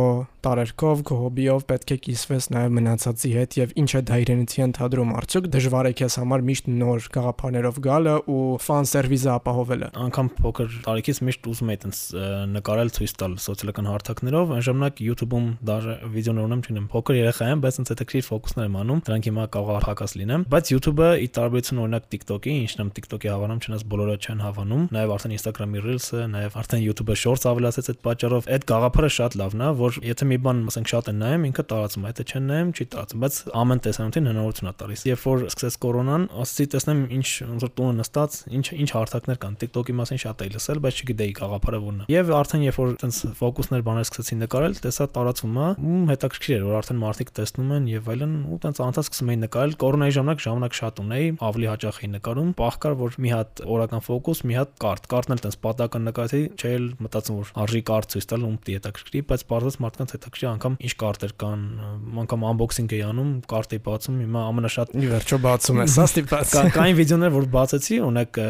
տարերկով, 0.46 1.00
քո 1.06 1.16
հոբիով 1.22 1.64
պետք 1.66 1.92
է 1.92 1.96
կիսվես 2.06 2.46
նաև 2.54 2.74
մնացածի 2.76 3.30
հետ 3.34 3.56
եւ 3.58 3.72
ինչ 3.82 3.88
է 3.98 4.02
դա 4.06 4.18
իրենից 4.22 4.52
ընդհանրում 4.66 5.14
արդյոք 5.16 5.48
դժվար 5.56 5.88
է 5.90 5.92
քեզ 6.00 6.16
համար 6.22 6.44
միշտ 6.46 6.68
նոր 6.76 7.08
գաղափարներով 7.16 7.80
գալը 7.86 8.14
ու 8.30 8.44
ֆան 8.62 8.88
սերվիզը 8.92 9.30
ապահովելը։ 9.36 9.88
Անկամ 10.06 10.30
փոքր 10.38 10.76
տարիքից 10.86 11.20
միշտ 11.26 11.50
ուզում 11.50 11.72
եի 11.74 11.80
տենց 11.82 12.02
նկարել 12.56 12.90
ցույց 12.96 13.12
տալ 13.20 13.36
սոցիալական 13.46 13.88
հարթակներով, 13.90 14.52
այն 14.56 14.64
ժամանակ 14.66 15.02
YouTube-ում 15.06 15.46
դաժե 15.66 15.94
վիդեոներ 16.16 16.46
ունեմ, 16.46 16.62
չունեմ, 16.66 16.86
փոքր 16.92 17.18
երեխա 17.20 17.48
եմ, 17.52 17.62
բայց 17.66 17.78
ինձ 17.80 17.92
հետաքրիր 17.92 18.26
ֆոկուսներ 18.26 18.66
եմ 18.66 18.76
անում, 18.80 19.00
դրանք 19.06 19.28
հիմա 19.30 19.44
կարող 19.56 19.76
է 19.76 19.82
հակաս 19.86 20.16
լինեմ, 20.16 20.46
բայց 20.56 20.72
YouTube-ը 20.76 21.08
ի 21.16 21.28
տարբերություն 21.36 21.80
օրինակ 21.86 22.08
TikTok-ի, 22.16 22.54
ինչն 22.66 22.82
եմ 22.86 22.90
TikTok-ի 22.96 23.30
հավանում, 23.36 23.60
չնայած 23.66 23.84
բոլորը 23.86 24.16
չեն 24.26 24.40
հավանում, 24.46 24.84
նաև 24.96 25.14
արդեն 25.16 25.34
Instagram-ի 25.36 25.82
Reels-ը, 25.86 26.22
նաև 26.36 26.56
արդեն 26.56 26.82
YouTube-ը 26.86 27.16
Shorts 27.16 27.46
ավելացեց 27.46 27.90
այդ 27.92 28.00
պատճառով, 28.06 28.48
այդ 28.56 28.66
գաղափարը 28.70 29.10
շատ 29.16 29.36
լավն 29.40 29.64
է, 29.66 29.70
որ 29.76 29.98
եթե 30.06 30.28
մի 30.30 30.38
բան, 30.46 30.62
ասենք, 30.70 30.90
շատ 30.92 31.10
են 31.12 31.20
նայում, 31.26 31.46
ինքը 31.46 31.64
տարածում 31.70 32.06
է, 32.06 32.12
եթե 32.16 32.26
չեն 32.26 32.46
նայում, 32.50 32.70
չի 32.76 32.86
տարածում, 32.96 33.22
բայց 33.26 33.38
ամեն 33.56 33.82
տեսանյութին 33.86 34.28
հնարավորություն 34.30 34.70
է 34.70 34.74
տալիս։ 34.76 35.04
Երբ 35.06 35.22
որ 35.26 35.44
սկսեց 35.46 35.78
կորոնան, 35.86 36.26
ասացի 36.46 36.66
տեսնեմ 36.76 37.00
ինչ 37.16 37.26
ոնց 37.46 37.66
որ 37.66 37.72
տունը 37.76 37.96
նստած, 38.00 38.38
ինչ 38.56 38.66
ինչ 38.76 38.90
հարթակներ 38.96 39.40
կան 39.42 39.56
TikTok-ի 39.62 39.96
մասին 39.96 40.20
շատ 40.26 40.44
էի 40.46 40.52
լսել, 40.56 40.80
բայց 40.86 41.00
չգիտեի 41.06 41.34
գաղափարը 41.36 41.80
որն 41.86 42.00
է։ 42.06 42.08
Եվ 42.16 42.32
արդեն 42.46 42.64
երբ 42.66 42.76
որ 42.78 42.90
այտենց 42.94 43.16
ֆոկուսներ 43.40 43.82
բաներ 43.86 44.06
սկսեցի 44.06 44.36
նկարել, 44.38 44.74
տեսա 44.84 45.06
տարածվում 45.16 45.56
է, 45.58 45.66
ու 45.82 46.00
հետաքրքիր 46.10 46.54
էր, 46.56 46.64
որ 46.66 46.76
արդեն 46.78 47.00
մարդիկ 47.02 47.32
տեսնում 47.36 47.72
են 47.76 47.88
եւ 47.90 48.10
այլն, 48.14 48.34
ու 48.46 48.56
այտենց 48.56 48.80
անցած 48.86 49.08
սկսում 49.10 49.32
էի 49.34 49.38
նկարել։ 49.42 49.74
Կորոնայի 49.82 50.14
ժամանակ 50.16 50.44
ժամանակ 50.46 50.76
շատ 50.76 51.00
ունեի, 51.02 51.26
ավելի 51.46 51.66
հաճախ 51.66 51.98
էի 52.06 52.10
նկարում։ 52.16 52.50
Պահկար 52.56 52.96
որ 53.02 53.16
մի 53.26 53.32
հատ 53.34 53.62
օրական 53.76 54.04
ֆոկուս, 54.06 54.42
մի 54.46 54.56
հատ 54.56 54.70
կարտ, 54.86 55.08
կարտն 55.10 55.34
էլ 55.36 55.40
այտենց 55.42 55.58
պատական 55.66 56.06
նկարեցի, 56.06 56.42
չէ՞ 56.56 56.70
էլ 56.76 56.86
մտածում 57.06 57.36
որ 57.36 57.50
արժի 57.66 57.82
կարտ 57.90 58.10
ցույց 58.16 58.26
տալ 58.30 58.46
ու 58.46 58.52
դի 58.66 58.76
հետաքրքրի, 58.76 59.22
բայց 59.26 59.44
բարձրացած 59.50 59.80
մարդկանց 59.86 60.14
հետաքրքրի 60.16 60.48
անգամ 60.56 60.76
ինչ 60.86 60.92
կարտեր 61.02 61.34
կան, 61.42 61.64
անգամ 62.26 62.46
unboxing 62.46 62.94
էի 62.96 63.02
անում, 63.06 63.30
կարտ 63.50 63.74
էի 63.76 63.82
բացում, 63.86 64.18
հիմա 64.26 64.44
ամենաշատ 64.46 64.94
ի 64.96 65.10
վերջո 65.12 65.38
բացում 65.46 65.80
ես, 65.82 65.96
հա 66.00 66.06
ստիպած։ 66.06 66.54
Կային 66.76 66.98
վիդեոներ, 67.00 67.34
որ 67.36 67.48
բացեցի, 67.56 67.98
օրինակ 68.06 68.40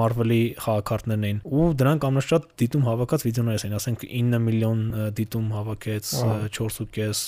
Marvel-ի 0.00 0.42
խաղակարտներն 0.60 1.26
էին, 1.30 1.40
ու 1.50 1.68
դրանք 1.80 2.06
ամենաշատ 2.10 2.48
դիտում 2.60 2.86
հավաքած 2.90 3.26
վիդեոներ 3.30 3.64
էին, 3.64 3.76
ասենք 3.78 4.04
9 4.10 4.40
միլիոն 4.44 4.82
դիտում 5.16 5.48
հավաքեց 5.54 6.10
4.5 6.58 7.22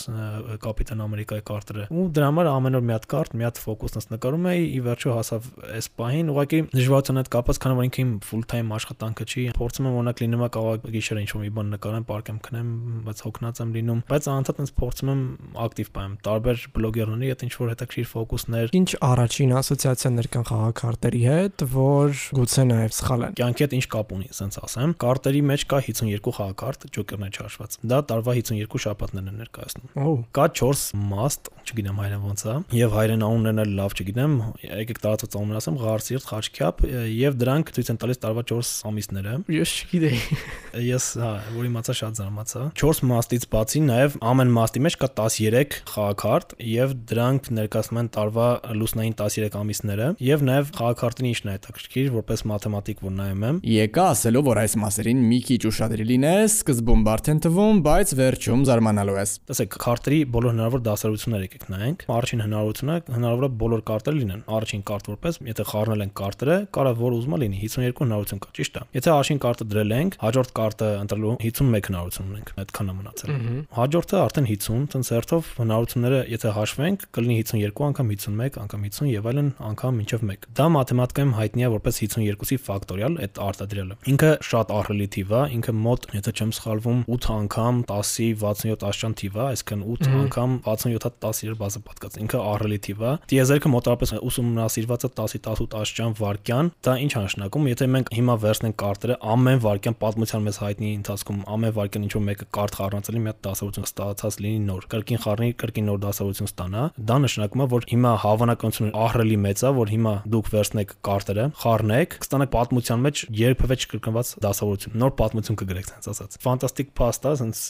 կապիտան 0.63 1.03
Ամերիկայի 1.07 1.45
կարտերը։ 1.49 1.87
Ու 1.93 2.07
դրա 2.17 2.29
համար 2.33 2.51
ամեն 2.53 2.79
օր 2.79 2.85
մի 2.89 2.95
հատ 2.97 3.07
կարտ, 3.13 3.37
մի 3.39 3.47
հատ 3.47 3.61
ֆոկուսնս 3.63 4.09
նկարում 4.13 4.49
էի, 4.53 4.63
ի 4.63 4.81
վերջո 4.87 5.17
հասավ 5.17 5.49
այս 5.79 5.89
պահին, 6.03 6.33
ուղղակի 6.33 6.61
դժվարության 6.73 7.21
հետ 7.23 7.31
կապված, 7.33 7.61
քանի 7.63 7.79
որ 7.79 7.87
ինքը 7.89 8.03
իմ 8.03 8.13
full 8.27 8.47
time 8.53 8.75
աշխատանքը 8.77 9.27
չի, 9.33 9.45
փորձում 9.59 9.89
եմ 9.89 9.99
օրինակ 10.03 10.23
լինում 10.23 10.45
կարող 10.53 10.87
գիշերը 10.93 11.23
ինչ-որ 11.23 11.43
մի 11.43 11.51
բան 11.57 11.71
նկարեմ, 11.73 12.07
պարկեմ 12.09 12.39
քնեմ, 12.43 12.71
բայց 13.07 13.23
հոգնած 13.27 13.63
եմ 13.63 13.73
լինում, 13.77 14.01
բայց 14.13 14.29
անընդհատ 14.33 14.63
ինձ 14.63 14.73
փորձում 14.83 15.13
եմ 15.13 15.23
ակտիվ 15.63 15.91
պայեմ 15.93 16.15
տարբեր 16.27 16.65
բլոգերների 16.77 17.31
հետ 17.33 17.45
ինչ 17.47 17.53
որ 17.63 17.73
հետաքրիր 17.73 18.09
ֆոկուսներ։ 18.13 18.73
Ինչ 18.83 18.91
առաջին 19.13 19.55
ասոցիացիաներ 19.63 20.29
կան 20.33 20.47
խաղաքարտերի 20.53 21.23
հետ, 21.23 21.65
որ 21.73 22.23
գուցե 22.39 22.65
նաև 22.73 22.97
սխալ 22.99 23.27
են։ 23.29 23.37
Կյանքի 23.43 23.67
հետ 23.67 23.77
ինչ 23.79 23.87
կապ 23.93 24.13
ունի, 24.17 24.29
ասենց 24.33 24.59
ասեմ։ 24.63 24.95
Կարտերի 25.03 25.43
մեջ 25.53 25.65
կա 25.73 25.81
52 25.93 26.35
խաղաքարտ, 26.39 26.87
ջոկերներ 26.97 27.37
չհաշված։ 27.37 27.77
Դա 27.93 27.99
տարվա 28.11 28.35
52 28.41 28.83
շաբաթներն 28.87 29.31
են 29.33 29.41
ներկայացնում։ 29.43 30.23
Կա 30.37 30.47
4 30.63 30.83
must, 31.13 31.53
չգիտեմ 31.63 32.01
հայերեն 32.03 32.23
ոնց 32.23 32.43
է, 32.43 32.55
եւ 32.77 32.95
հայերեն 32.97 33.25
անուններն 33.27 33.63
էլ 33.63 33.73
լավ 33.79 33.95
չգիտեմ, 34.03 34.35
եկեք 34.63 35.01
տարածած 35.03 35.37
անուններ 35.39 35.59
ասեմ, 35.63 35.77
Ղարսիրտ, 35.83 36.27
Խաչքյապ 36.33 36.83
եւ 37.23 37.37
դրանք 37.43 37.73
ցույց 37.77 37.91
են 37.93 38.01
տալիս 38.03 38.21
տարվա 38.23 38.45
4 38.53 38.71
ամիսները։ 38.91 39.35
Ես 39.53 39.75
չգիտեի։ 39.83 40.21
Ես, 40.93 41.07
հա, 41.23 41.31
որ 41.57 41.69
իմացա 41.69 41.97
շատ 42.03 42.19
զարմացա։ 42.23 42.63
4 42.83 43.03
մաստից 43.13 43.47
բացի 43.53 43.83
նաեւ 43.87 44.17
ամեն 44.33 44.53
մաստի 44.57 44.83
մեջ 44.87 44.97
կա 45.03 45.09
13 45.23 45.77
խաղաքարտ 45.93 46.55
եւ 46.73 46.95
դրանք 47.13 47.51
ներկայացնում 47.59 48.01
են 48.03 48.11
տարվա 48.17 48.49
լուսնային 48.83 49.17
13 49.23 49.59
ամիսները 49.63 50.09
եւ 50.23 50.45
նաեւ 50.49 50.73
խաղաքարտին 50.79 51.29
ինչն 51.33 51.53
է 51.53 51.57
հետաքրքիր, 51.57 52.11
որպես 52.17 52.45
մաթեմատիկ 52.53 53.03
որ 53.03 53.15
նայում 53.19 53.47
եմ։ 53.49 53.61
Եկա 53.73 54.07
ասելով, 54.13 54.47
որ 54.49 54.61
այս 54.63 54.77
մասերին 54.83 55.23
մի 55.33 55.39
քիչ 55.49 55.61
ուշադրի 55.73 56.07
լինես, 56.13 56.57
սկզբում 56.63 57.05
բարդ 57.09 57.31
են 57.33 57.43
թվում, 57.47 57.83
բայց 57.87 58.15
վերջում 58.23 58.65
զարմանալու 58.73 59.19
ես։ 59.19 59.35
Տեսեք, 59.53 59.79
քարտերի 59.83 60.21
բոլոր 60.33 60.55
հնարավոր 60.57 60.85
դասարությունները 60.89 61.52
եկեք 61.53 61.69
նայենք։ 61.73 62.05
Առաջին 62.13 62.43
հնարավորությունը 62.43 62.97
հնարավոր 63.13 63.45
է 63.45 63.51
բոլոր 63.63 63.83
կարտերը 63.93 64.19
լինեն։ 64.23 64.43
Առաջին 64.57 64.83
կարտ 64.89 65.09
որպես, 65.13 65.39
եթե 65.53 65.65
խառնել 65.73 66.03
են 66.03 66.13
կարտերը, 66.23 66.57
կարա 66.73 66.93
որ 67.03 67.17
ուզում 67.19 67.37
լինի 67.43 67.59
52 67.63 68.03
հնարավորություն 68.03 68.43
կա, 68.43 68.51
ճիշտ 68.57 68.79
է։ 68.79 68.85
Եթե 68.97 69.13
առաջին 69.13 69.41
կարտը 69.43 69.67
դրել 69.73 69.95
ենք, 69.99 70.17
հաջորդ 70.23 70.53
կարտը 70.57 70.89
ընտրելու 71.03 71.35
51 71.43 71.89
հնարավորություն 71.93 72.31
ունենք, 72.33 72.53
այդքան 72.63 72.93
է 72.93 72.97
մնացել։ 73.03 73.33
Հաջորդը 73.77 74.19
արդեն 74.23 74.49
50, 74.53 74.87
տենց 74.93 75.13
հերթով 75.13 75.51
հնարավորությունները 75.63 76.21
եթե 76.33 76.53
հաշվենք, 76.57 77.07
կլինի 77.13 77.37
52 77.53 77.87
անգամ 77.93 78.13
51 78.13 78.59
անգամ 78.63 78.87
50 78.87 79.13
եւ 79.13 79.29
այլն 79.33 79.49
անգամ 79.73 79.99
մինչև 80.03 80.25
1։ 80.33 80.47
Դա 80.63 80.67
մաթեմատիկայում 80.73 81.33
հայտնի 81.39 81.63
է 81.63 81.71
որպես 81.73 82.01
52-ի 82.03 82.59
ֆակտորիալ, 82.63 83.17
այդ 83.23 83.41
արտադրյալը։ 83.43 83.97
Ինքը 84.13 84.31
շատ 84.49 84.73
ահռելի 84.77 85.09
թիվ 85.17 85.33
է, 85.33 85.43
ինքը 85.57 85.75
մոտ, 85.83 86.09
եթե 86.17 86.33
չեմ 86.33 86.53
սխալվում, 86.57 87.01
8 87.13 87.29
անգամ 87.33 87.83
10-ի 87.93 88.29
67 88.43 88.87
աշճան 88.93 89.17
թիվ 89.23 89.39
է, 89.39 89.45
այսինքն 89.53 89.85
8 89.93 90.13
անգամ 90.23 90.57
67-ը 90.67 91.13
10-ի 91.23 91.42
բազա 91.63 91.81
պատկած։ 91.87 92.19
Ինքը 92.23 92.39
ահռելի 92.53 92.79
թիվ 92.87 93.03
է։ 93.03 93.13
Տիեզերքը 93.33 93.71
մոտավորապես 93.73 94.13
ուսումնասիրված 94.23 95.03
է 95.03 95.11
10-ի 95.19 95.41
18 95.43 95.77
աշճան 95.83 96.15
վարկյան։ 96.23 96.71
Դա 96.87 96.95
ինչ 97.03 97.13
է 97.13 97.23
նշանակում, 97.23 97.67
եթե 97.73 97.89
մենք 97.93 98.13
հիմա 98.17 98.37
վերցնենք 98.43 98.77
կարտերը, 98.83 99.17
ամեն 99.33 99.63
վարկյան 99.63 99.97
պատմության 100.03 100.47
մեզ 100.47 100.59
հայտնի 100.63 100.91
ընթացքում 101.03 101.41
ամեն 101.53 101.75
վարկյան 101.77 102.07
ինչ 102.07 102.13
որ 102.13 102.25
մեկը 102.29 102.47
կարտ 102.53 102.77
խառնածելի 102.79 103.23
մի 103.23 103.33
հատ 103.33 103.41
դասավորություն 103.43 103.87
ստացած 103.89 104.39
լինի 104.43 104.61
նոր։ 104.63 104.87
Կրկին 104.93 105.23
խառնի, 105.23 105.51
կրկին 105.63 105.89
նոր 105.93 106.01
դասավորություն 106.03 106.51
ստանա։ 106.53 106.83
Դա 107.03 107.17
նշանակում 107.23 107.63
է, 107.63 107.67
որ 107.73 107.87
հիմա 107.93 108.13
հավանականությունը 108.23 108.93
ահռելի 109.03 109.39
մեծ 109.43 109.63
է, 109.63 109.73
որ 109.83 109.93
հիմա 109.93 110.15
դուք 110.33 110.51
վերցնեք 110.53 110.95
կարտերը, 111.03 111.47
խառնեք, 111.63 112.17
կստանաք 112.23 112.53
պատմության 112.53 113.03
մեջ 113.03 113.23
երբևէ 113.43 113.79
չկրկնված 113.83 114.33
դասավորություն։ 114.43 114.97
Նոր 115.03 115.13
պատմություն 115.23 115.59
կգրեք, 115.63 115.93
ասած 116.03 116.23
ասած։ 116.23 116.39
Ֆանտաստիկ 116.43 116.93
փաստ 116.99 117.23
է, 117.23 117.33
ասենց 117.33 117.63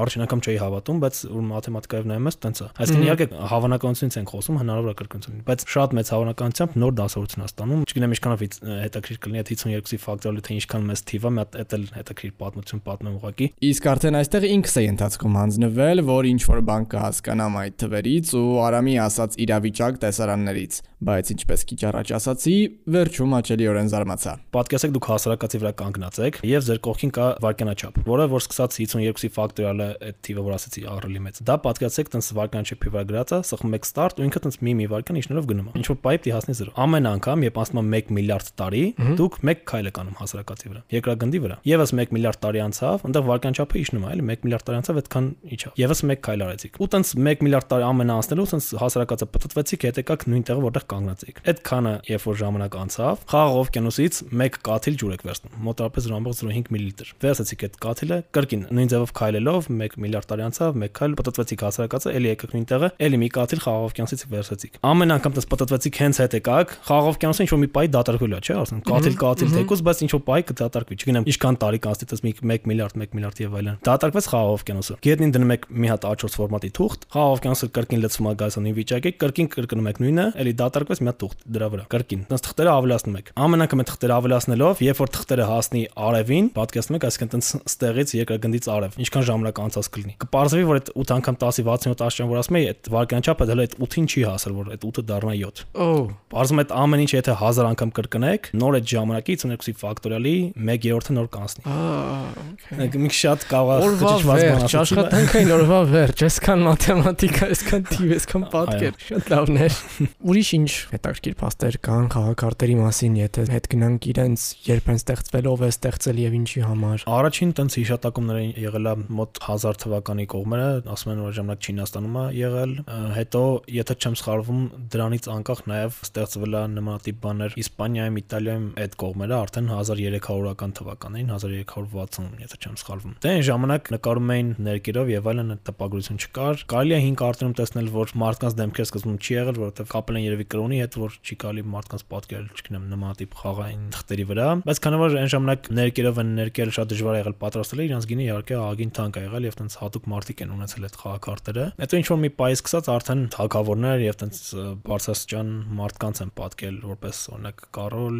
առաջին 0.00 0.24
անգամ 0.26 0.42
չէի 0.44 0.58
հավատում, 0.60 1.00
բայց 1.04 1.20
որ 1.30 1.44
մաթեմատիկայով 1.50 2.10
նայում 2.10 2.30
ես, 2.30 2.38
տենց 2.44 2.60
է։ 2.60 2.68
Այսինքն 2.80 2.99
իհարկե 3.06 3.26
հավանականությունից 3.50 4.16
ենք 4.20 4.32
խոսում, 4.34 4.58
հնարավոր 4.60 4.90
է 4.90 4.96
կրկնություն, 5.00 5.40
բայց 5.48 5.64
շատ 5.70 5.94
մեծ 6.00 6.10
հավանականությամբ 6.14 6.76
նոր 6.80 6.94
դասավորություն 7.00 7.44
է 7.44 7.48
ստանում։ 7.50 7.84
Չգիտեմ 7.90 8.14
ինչքանով 8.16 8.44
հետաքրիր 8.80 9.20
կլինի 9.20 9.40
այդ 9.40 9.50
52-ի 9.50 9.98
ֆակտորը, 10.00 10.44
թե 10.46 10.56
ինչքան 10.60 10.86
մեծ 10.90 11.02
թիվ 11.10 11.26
է, 11.26 11.30
մի 11.30 11.40
հատ 11.40 11.74
էլ 11.76 11.84
հետաքրիր 12.00 12.34
պատմություն 12.40 12.82
պատմեմ 12.90 13.16
ուղակի։ 13.20 13.46
Իսկ 13.70 13.88
արդեն 13.90 14.18
այստեղ 14.20 14.46
ինքս 14.50 14.74
էի 14.80 14.88
ընթացքում 14.90 15.38
հանձնվել, 15.40 16.02
որ 16.10 16.28
ինչ 16.30 16.42
որ 16.50 16.60
բան 16.70 16.86
կհասկանամ 16.90 17.58
այդ 17.60 17.76
թվերից 17.80 18.32
ու 18.40 18.46
Արամի 18.60 18.94
ասած 19.04 19.36
իրավիճակ 19.44 20.00
տեսարաններից, 20.04 20.80
բայց 21.00 21.30
ինչպես 21.34 21.64
քիչ 21.70 21.80
առաջ 21.90 22.10
ասացի, 22.20 22.56
վերջում 22.94 23.34
աճելիորեն 23.40 23.90
զարմացա։ 23.90 24.32
Պատկերացեք 24.52 24.94
դուք 24.96 25.08
հասարակացի 25.10 25.60
վրա 25.60 25.72
կանգնած 25.80 26.20
եք 26.26 26.40
եւ 26.50 26.66
ձեր 26.66 26.80
կողքին 26.84 27.12
կա 27.16 27.28
վարկանաչափ, 27.44 28.00
որը 28.10 28.26
որ 28.34 28.44
սկսած 28.44 28.76
52-ի 28.80 29.30
ֆակտորիալը 29.36 29.88
այդ 30.10 30.18
թիվը 30.28 30.44
որ 30.44 30.56
ասացի 30.58 30.84
ահռելի 30.90 31.22
մեծ։ 31.24 31.40
Դա 31.48 31.56
պատկերացեք 31.64 32.12
տենց 32.14 32.30
վարկանաչափի 32.40 32.89
գրած 33.10 33.34
է, 33.34 33.40
սխում 33.50 33.76
եք 33.78 33.88
start 33.88 34.20
ու 34.20 34.26
ինքը 34.26 34.40
տենց 34.44 34.58
մի 34.60 34.72
մի 34.80 34.86
վարքան 34.90 35.20
իջնելով 35.20 35.48
գնում 35.50 35.68
է։ 35.70 35.74
Ինչ 35.80 35.86
որ 35.90 36.18
դի 36.20 36.32
հասնի 36.34 36.54
0։ 36.60 36.72
Ամեն 36.80 37.08
անգամ, 37.10 37.44
երբ 37.46 37.60
եմ 37.70 37.94
1 38.00 38.10
միլիարդ 38.16 38.50
տարի, 38.60 38.82
դուք 39.20 39.36
1 39.40 39.62
քայլ 39.70 39.90
եք 39.90 40.00
անում 40.00 40.16
հասարակացի 40.20 40.70
վրա։ 40.70 40.82
Երկրագնդի 40.94 41.40
վրա։ 41.44 41.56
Եվս 41.70 41.92
1 41.96 42.14
միլիարդ 42.16 42.40
տարի 42.44 42.60
անցավ, 42.64 43.04
այնտեղ 43.10 43.24
վարկանաչափը 43.30 43.80
իջնում 43.80 44.04
է, 44.04 44.10
էլի 44.10 44.24
1 44.30 44.44
միլիարդ 44.46 44.66
տարի 44.70 44.80
անցավ, 44.80 45.00
այդքան 45.00 45.26
իջավ։ 45.56 45.80
Եվս 45.80 46.02
1 46.10 46.20
քայլ 46.26 46.44
արեցիք։ 46.50 46.80
Ու 46.80 46.88
տենց 46.90 47.12
1 47.20 47.44
միլիարդ 47.46 47.68
տարի 47.70 47.86
ամեն 47.90 48.12
անցնելու 48.16 48.48
տենց 48.50 48.68
հասարակացը 48.80 49.28
պտտվեցիք, 49.30 49.86
հետ 49.90 50.00
եկաք 50.00 50.26
նույն 50.30 50.44
տեղը, 50.50 50.64
որտեղ 50.70 50.84
կանգնած 50.90 51.24
եք։ 51.30 51.40
Այդքանը, 51.50 51.94
երբ 52.10 52.24
որ 52.30 52.38
ժամանակ 52.40 52.78
անցավ, 52.80 53.24
խաղաղ 53.30 53.58
օվկիանոսից 53.60 54.20
1 54.30 54.58
կաթիլ 54.70 54.98
ջուր 55.00 55.14
եք 55.16 55.24
վերցնում, 55.30 55.54
մոտավորապես 55.70 56.08
0.05 56.10 56.70
մլ։ 56.74 56.88
Վերցեցիք 57.20 57.64
այդ 57.66 57.78
կաթիլը, 57.84 58.18
կրկին 58.34 58.62
նույն 58.70 58.90
ձևով 58.90 59.12
քայլելով 59.20 59.68
1 59.70 59.96
միլիարդ 60.04 60.28
տարի 60.30 60.44
անցավ, 60.50 60.78
1 60.80 60.94
քայլ 61.00 61.16
պտտվեցիք 61.20 61.64
հասարակացը, 61.66 62.14
էլի 62.20 62.30
եկաք 62.30 62.54
նույն 62.56 62.66
տեղը, 62.80 62.88
էլի 63.04 63.18
մի 63.20 63.28
կաթիլ 63.34 63.60
խաղաղովկյանից 63.64 64.22
վերցեցիք։ 64.30 64.78
Ամեն 64.90 65.14
անգամ 65.16 65.34
դες 65.36 65.46
պատտվեցիք 65.50 65.98
հենց 66.00 66.20
հետ 66.20 66.34
եկաք, 66.40 66.72
խաղաղովկյանից 66.88 67.40
ինչ 67.44 67.50
որ 67.50 67.60
մի 67.60 67.68
պայ 67.74 67.84
դատարկվել 67.94 68.34
է, 68.34 68.40
չէ՞, 68.40 68.56
ասեն, 68.60 68.82
կաթիլ 68.90 69.16
կաթիլ 69.20 69.50
թեկուզ, 69.54 69.82
բայց 69.90 70.00
ինչ 70.00 70.10
որ 70.14 70.22
պայ 70.30 70.40
կդատարկվի, 70.50 70.98
չգիտեմ, 71.00 71.26
ինչքան 71.30 71.58
տարի 71.60 71.80
կանցնի 71.84 72.08
դες 72.10 72.24
մի 72.24 72.32
1 72.40 72.68
միլիարդ, 72.70 72.96
1 73.00 73.16
միլիարդ 73.20 73.40
եւ 73.40 73.56
այլն։ 73.60 73.78
Դատարկվեց 73.90 74.28
խաղաղովկյանոսը։ 74.30 74.96
Գետնին 75.04 75.34
դնում 75.36 75.54
եք 75.56 75.66
մի 75.70 75.90
հատ 75.90 76.06
A4 76.10 76.34
ֆորմատի 76.40 76.70
թուղթ, 76.80 77.06
խաղաղովկյանոսը 77.10 77.68
կրկին 77.76 78.02
լցվում 78.04 78.30
է 78.30 78.34
գազանի 78.40 78.72
վիճակի, 78.80 79.12
կրկին 79.20 79.50
կրկնում 79.50 79.90
եք 79.90 80.00
նույնը, 80.00 80.26
էլի 80.40 80.54
դատարկվեց 80.60 81.00
մի 81.00 81.10
հատ 81.10 81.20
թուղթ 81.20 81.44
դրա 81.50 81.68
վրա, 81.70 81.84
կրկին։ 81.90 82.22
Դες 82.30 82.44
թղթերը 82.46 82.72
ավելացնում 82.80 83.18
եք։ 83.20 83.32
Ամեն 83.40 83.64
անգամ 83.66 83.80
այդ 83.80 83.90
թղթերը 83.90 84.16
ավելացնելով, 84.20 84.82
երբ 84.86 85.00
որ 85.00 85.12
թղթերը 85.20 85.48
հասնի 85.50 85.82
արևին, 86.10 86.50
պատկերացնում 86.56 86.98
եք, 87.00 87.06
այսինքն 87.10 87.32
դες 87.34 87.50
ստեղից 87.70 88.14
երկրագնդից 88.20 88.70
արև, 88.70 88.98
ինչքան 89.00 89.26
ժամանակ 89.30 89.60
անցած 89.60 89.90
կլինի։ 89.90 90.14
Կպարզվի, 90.20 90.64
որ 90.70 90.80
այդ 90.80 90.90
8 91.00 91.14
անգամ 91.20 91.38
10-ի 91.40 91.64
67 91.70 92.04
աշխարհ 92.06 92.30
որ 92.30 92.40
ասում 92.40 92.58
էի, 92.60 92.69
այդ 92.70 92.90
վարկանչափը 92.94 93.48
դեռ 93.50 93.62
այդ 93.64 93.76
8-ին 93.80 94.08
չի 94.10 94.24
հասել, 94.30 94.54
որ 94.60 94.70
այդ 94.74 94.86
8-ը 94.90 95.04
դառնա 95.10 95.34
7։ 95.40 95.64
Օ, 95.80 95.88
Բարձում 96.30 96.60
այդ 96.62 96.74
ամեն 96.80 97.00
ինչ 97.04 97.10
եթե 97.16 97.34
1000 97.40 97.68
անգամ 97.70 97.90
կրկնեք, 97.98 98.50
նոր 98.60 98.76
այդ 98.80 98.86
ժամանակի 98.90 99.36
52-ի 99.40 99.72
ֆակտորիալի 99.80 100.34
1/3-ը 100.60 101.16
նոր 101.16 101.28
կանցնի։ 101.34 101.64
ա, 101.66 102.30
Մի 102.70 103.10
շատ 103.20 103.46
կարող 103.50 103.80
է 103.80 103.88
խճճված 104.00 104.42
բան 104.46 104.64
աշխատանքային 104.80 105.52
օրվա 105.56 105.80
վերջ, 105.90 106.22
այսքան 106.28 106.62
մաթեմատիկա, 106.66 107.48
այսքան 107.50 107.84
թիվ, 107.90 108.12
այսքան 108.16 108.44
պատկեր, 108.54 108.98
շատ 109.08 109.30
լավն 109.32 109.60
էր։ 109.64 109.78
Ուրիշ 110.30 110.50
ինչ 110.60 110.70
հետաքրքիր 110.94 111.34
փաստեր 111.40 111.78
կան 111.90 112.08
խաղակարտերի 112.14 112.76
մասին, 112.80 113.18
եթե 113.20 113.46
հետ 113.50 113.68
գնանք 113.74 114.08
իրենց 114.10 114.44
երբ 114.70 114.90
են 114.90 115.00
ստեղծվել, 115.00 115.48
ով 115.50 115.64
է 115.66 115.70
ստեղծել 115.74 116.20
եւ 116.20 116.36
ինչի 116.40 116.62
համար։ 116.70 117.04
Առաջին 117.10 117.54
տենց 117.60 117.76
հիշատակումները 117.80 118.44
եղել 118.60 118.90
է 118.90 118.94
մոտ 119.20 119.40
1000 119.50 119.80
թվականի 119.84 120.26
կողմերը, 120.30 120.68
ասում 120.94 121.12
են 121.14 121.22
որ 121.24 121.34
ժամանակ 121.40 121.68
Չինաստանում 121.70 122.16
է 122.20 122.24
եղել, 122.40 122.59
ը, 122.60 122.98
հետո 123.16 123.42
եթե 123.74 123.96
չեմ 124.00 124.16
սխալվում, 124.20 124.62
դրանից 124.92 125.28
անկախ 125.34 125.62
նաև 125.70 125.98
ստեղծվել 126.06 126.56
է 126.60 126.62
նմանատիպ 126.74 127.18
բաներ 127.24 127.56
Իսպանիայում, 127.60 128.18
Իտալիայում 128.20 128.66
այդ 128.84 128.96
կողմերը 129.00 129.36
արդեն 129.40 129.70
1300-ական 129.70 130.74
թվականներին, 130.80 131.32
1360, 131.36 132.28
եթե 132.44 132.60
չեմ 132.60 132.78
սխալվում։ 132.80 133.14
Դե 133.20 133.30
այն 133.30 133.44
ժամանակ 133.50 133.90
նկարում 133.94 134.32
էին 134.34 134.50
ներկերով 134.70 135.12
եւ 135.14 135.30
այլն 135.30 135.54
տպագրություն 135.70 136.20
չկար։ 136.20 136.64
Կարելի 136.70 136.96
է 136.96 137.00
5 137.10 137.24
արտերում 137.30 137.54
տեսնել, 137.60 137.90
որ 137.94 138.14
մարդկանց 138.20 138.56
դեմքեր 138.60 138.88
սկզբում 138.90 139.18
չի 139.20 139.34
եղել, 139.40 139.60
որովհետեւ 139.60 139.90
կապել 139.90 140.20
են 140.20 140.24
երևի 140.26 140.46
կրոնի 140.50 140.80
հետ, 140.80 140.98
որ 141.00 141.16
չի 141.20 141.36
կարելի 141.40 141.64
մարդկանց 141.70 142.04
պատկերել, 142.10 142.46
չգիտեմ, 142.60 142.84
նմանատիպ 142.90 143.36
խաղային 143.40 143.84
թղթերի 143.94 144.26
վրա, 144.30 144.48
բայց 144.66 144.80
քանի 144.84 145.00
որ 145.00 145.16
այն 145.20 145.30
ժամանակ 145.34 145.70
ներկերով 145.80 146.20
են 146.20 146.30
ներկել 146.40 146.72
շատ 146.76 146.90
դժվար 146.90 147.18
եղել 147.20 147.36
պատրաստել, 147.40 147.82
իրանց 147.90 148.08
գինը 148.10 148.24
իհարկե 148.30 148.58
ագին 148.60 148.92
թանկ 149.00 149.18
է 149.20 149.24
եղել 149.26 149.48
եւ 149.50 149.56
տենց 149.60 149.76
հատուկ 149.80 150.08
մարդիկ 150.10 150.42
են 150.44 150.54
ունեցել 150.56 150.86
այդ 150.90 150.98
խաղակարտերը։ 151.00 151.64
Հետո 151.80 152.00
ինչ 152.00 152.06
որ 152.10 152.20
մի 152.20 152.30
պայ 152.40 152.49
սկսած 152.56 152.88
արդեն 152.94 153.22
թակավորներ 153.34 154.02
եւ 154.04 154.16
տենց 154.20 154.40
բարձրաստիճան 154.86 155.50
մարդկանց 155.80 156.20
են 156.24 156.32
պատկել 156.40 156.76
որպես 156.90 157.20
օրինակ 157.34 157.64
Կարոլ, 157.76 158.18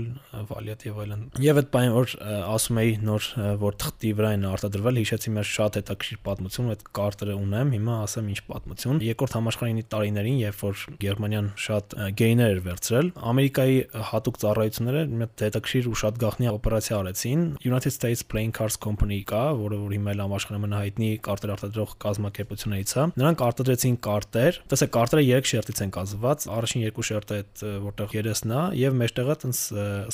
Վալիատ 0.51 0.85
եւ 0.87 1.01
այլն։ 1.05 1.25
Եվ 1.45 1.61
այդ 1.61 1.71
պայն 1.75 1.95
որ 1.97 2.15
ասում 2.51 2.81
էի 2.81 2.93
նոր 3.07 3.29
որ 3.61 3.79
թղթի 3.81 4.13
վրա 4.21 4.31
են 4.37 4.47
արտադրվել, 4.51 5.01
հիշեցի 5.01 5.35
մեր 5.37 5.49
շատ 5.51 5.79
հետաքրքիր 5.81 6.21
պատմություն, 6.31 6.71
այդ 6.75 6.85
կարտերը 7.01 7.37
ունեմ, 7.41 7.73
հիմա 7.77 7.97
ասեմ 8.07 8.31
ինչ 8.31 8.41
պատմություն։ 8.51 9.03
Երկրորդ 9.11 9.37
համաշխարհային 9.41 9.89
տարիներին, 9.91 10.39
երբ 10.41 10.65
որ 10.65 10.85
Գերմանիան 11.01 11.51
շատ 11.61 11.97
գեյներ 12.21 12.51
էր 12.51 12.63
վերցրել, 12.71 13.11
Ամերիկայի 13.31 13.79
հատուկ 14.11 14.41
ծառայությունները 14.41 15.03
մի 15.21 15.29
հետաքրքիր 15.41 15.89
ու 15.91 15.99
շատ 16.01 16.21
գաղտնի 16.21 16.51
օպերացիա 16.51 16.99
արեցին 17.01 17.43
United 17.65 17.95
States 17.95 18.23
Playing 18.31 18.55
Cards 18.57 18.77
Company 18.81 19.21
կա, 19.29 19.43
որը 19.61 19.81
որ 19.85 19.95
հիմա 19.97 20.15
էլ 20.15 20.23
համաշխարհում 20.25 20.75
հայտնի 20.81 21.11
կարտեր 21.27 21.53
արտադրող 21.55 21.95
կազմակերպություններից 22.05 22.95
է։ 23.01 23.05
Նրանք 23.21 23.45
արտադրեցին 23.47 23.97
կարտեր, 24.11 24.61
տեսեք 24.71 24.93
կարտերը 24.97 25.25
3 25.31 25.51
շերտից 25.51 25.83
են 25.87 25.93
կազմված, 25.95 26.47
առաջին 26.59 26.85
երկու 26.85 27.07
շերտը 27.11 27.39
այդ 27.41 27.65
որտեղ 27.87 28.15
երեսն 28.19 28.55
է 28.57 28.63
եւ 28.81 28.97
մեջտեղը 29.01 29.37
տենց 29.45 29.61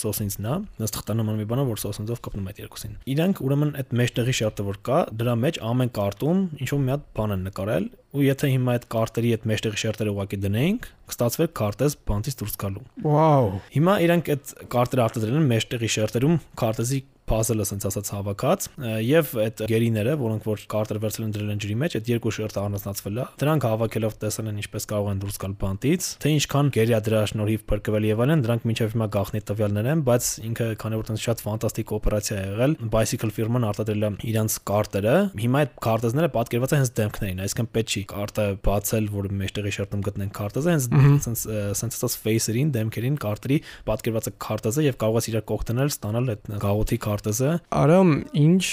սոսինցն 0.05 0.47
է։ 0.47 0.57
Նստղ 0.85 1.07
տանոման 1.11 1.41
մի 1.41 1.47
բան 1.51 1.63
է, 1.63 1.67
որ 1.71 1.83
սոսինցով 1.87 2.23
կապնում 2.27 2.51
այդ 2.53 2.61
երկուսին։ 2.67 2.97
Իրանք 3.17 3.43
ուրեմն 3.47 3.73
այդ 3.81 3.95
մեջտեղի 4.03 4.35
շերտը 4.41 4.67
որ 4.67 4.81
կա, 4.87 4.99
դրա 5.17 5.37
մեջ 5.47 5.61
ամեն 5.73 5.95
կարտում 5.97 6.43
ինչ 6.61 6.71
որ 6.77 6.83
մի 6.87 6.93
հատ 6.97 7.07
բան 7.17 7.37
են 7.37 7.47
նկարել 7.51 7.89
ու 8.15 8.25
եթե 8.27 8.53
հիմա 8.55 8.77
այդ 8.77 8.87
կարտերի 8.95 9.33
այդ 9.37 9.49
մեջտեղի 9.51 9.83
շերտերը 9.83 10.15
ուղակի 10.15 10.39
դնեինք, 10.47 10.89
կստացվեր 11.11 11.51
քարտեզ 11.61 11.99
բանտից 12.11 12.39
դուրս 12.41 12.57
գալու։ 12.63 12.87
Վաու։ 13.07 13.61
Հիմա 13.77 13.99
իրանք 14.07 14.33
այդ 14.37 14.55
կարտերը 14.77 15.05
արտադրել 15.07 15.39
են 15.43 15.51
մեջտեղի 15.53 15.93
շերտերում 15.97 16.41
քարտեզի 16.63 17.03
puzzle-ը 17.27 17.65
ասենց 17.67 17.87
ասած 17.91 18.11
հավաքած 18.15 18.67
եւ 19.03 19.31
այդ 19.43 19.63
գերիները, 19.71 20.15
որոնք 20.21 20.47
որ 20.47 20.63
կարտեր 20.73 21.01
վերցել 21.03 21.27
են 21.27 21.33
դրել 21.35 21.51
են 21.55 21.63
ջրի 21.65 21.77
մեջ, 21.83 21.97
այդ 21.99 22.11
երկու 22.13 22.33
շերտը 22.37 22.61
առանձնացվել 22.63 23.19
է։ 23.19 23.25
Դրանք 23.43 23.67
հավաքելով 23.67 24.17
տեսել 24.23 24.51
են 24.53 24.61
ինչպես 24.63 24.87
կարող 24.93 25.11
են 25.11 25.23
դուրս 25.25 25.41
գալ 25.43 25.57
բանտից, 25.63 26.09
թե 26.23 26.33
ինչքան 26.37 26.71
գերիա 26.77 27.01
դրա 27.07 27.23
շնորհիվ 27.33 27.65
փրկվել 27.67 28.07
եւ 28.07 28.23
այլն, 28.27 28.45
դրանք 28.47 28.67
մինչեւ 28.71 28.95
հիմա 28.97 29.09
գաղտնի 29.17 29.43
տվյալներ 29.51 29.91
են, 29.91 30.05
բայց 30.07 30.31
ինքը 30.47 30.69
քանի 30.87 31.01
որ 31.03 31.09
տենց 31.11 31.27
շատ 31.27 31.45
ֆանտաստիկ 31.47 31.95
օպերացիա 31.97 32.37
է 32.37 32.47
եղել, 32.47 32.77
Bicycle 32.95 33.33
ֆիրման 33.37 33.67
արտադրել 33.67 34.07
է 34.07 34.11
իրանց 34.31 34.59
կարտերը։ 34.71 35.17
Հիմա 35.43 35.63
այդ 35.67 35.75
քարտեզները 35.87 36.31
պատկերված 36.37 36.77
են 36.77 36.83
հենց 36.83 36.93
դեմքներին, 36.97 37.43
այսինքն 37.47 37.71
պետք 37.77 37.96
չի 37.97 38.03
կարտը 38.11 38.45
բացել, 38.67 39.07
որ 39.15 39.29
մեջտեղի 39.41 39.73
շերտում 39.77 40.03
գտնեն 40.07 40.33
քարտեզը, 40.37 40.75
հենց 40.77 41.27
սենց 41.27 41.45
սենց 41.81 41.97
ասած 41.97 42.17
face-երին, 42.27 42.73
դեմքերին 42.77 43.17
կարտերի 43.25 43.59
պատկերված 43.89 44.29
է 44.29 44.33
քարտեզը 44.47 44.85
եւ 44.87 44.99
կարող 45.01 45.17
ես 45.17 45.29
իրար 45.33 45.45
կողք 45.51 45.65
դնել, 45.71 45.93
ստանալ 45.97 46.31
այդ 46.35 46.51
գաղութի 46.67 46.99
քարտեզը։ 47.07 47.53
Արամ, 47.81 48.11
ինչ 48.37 48.65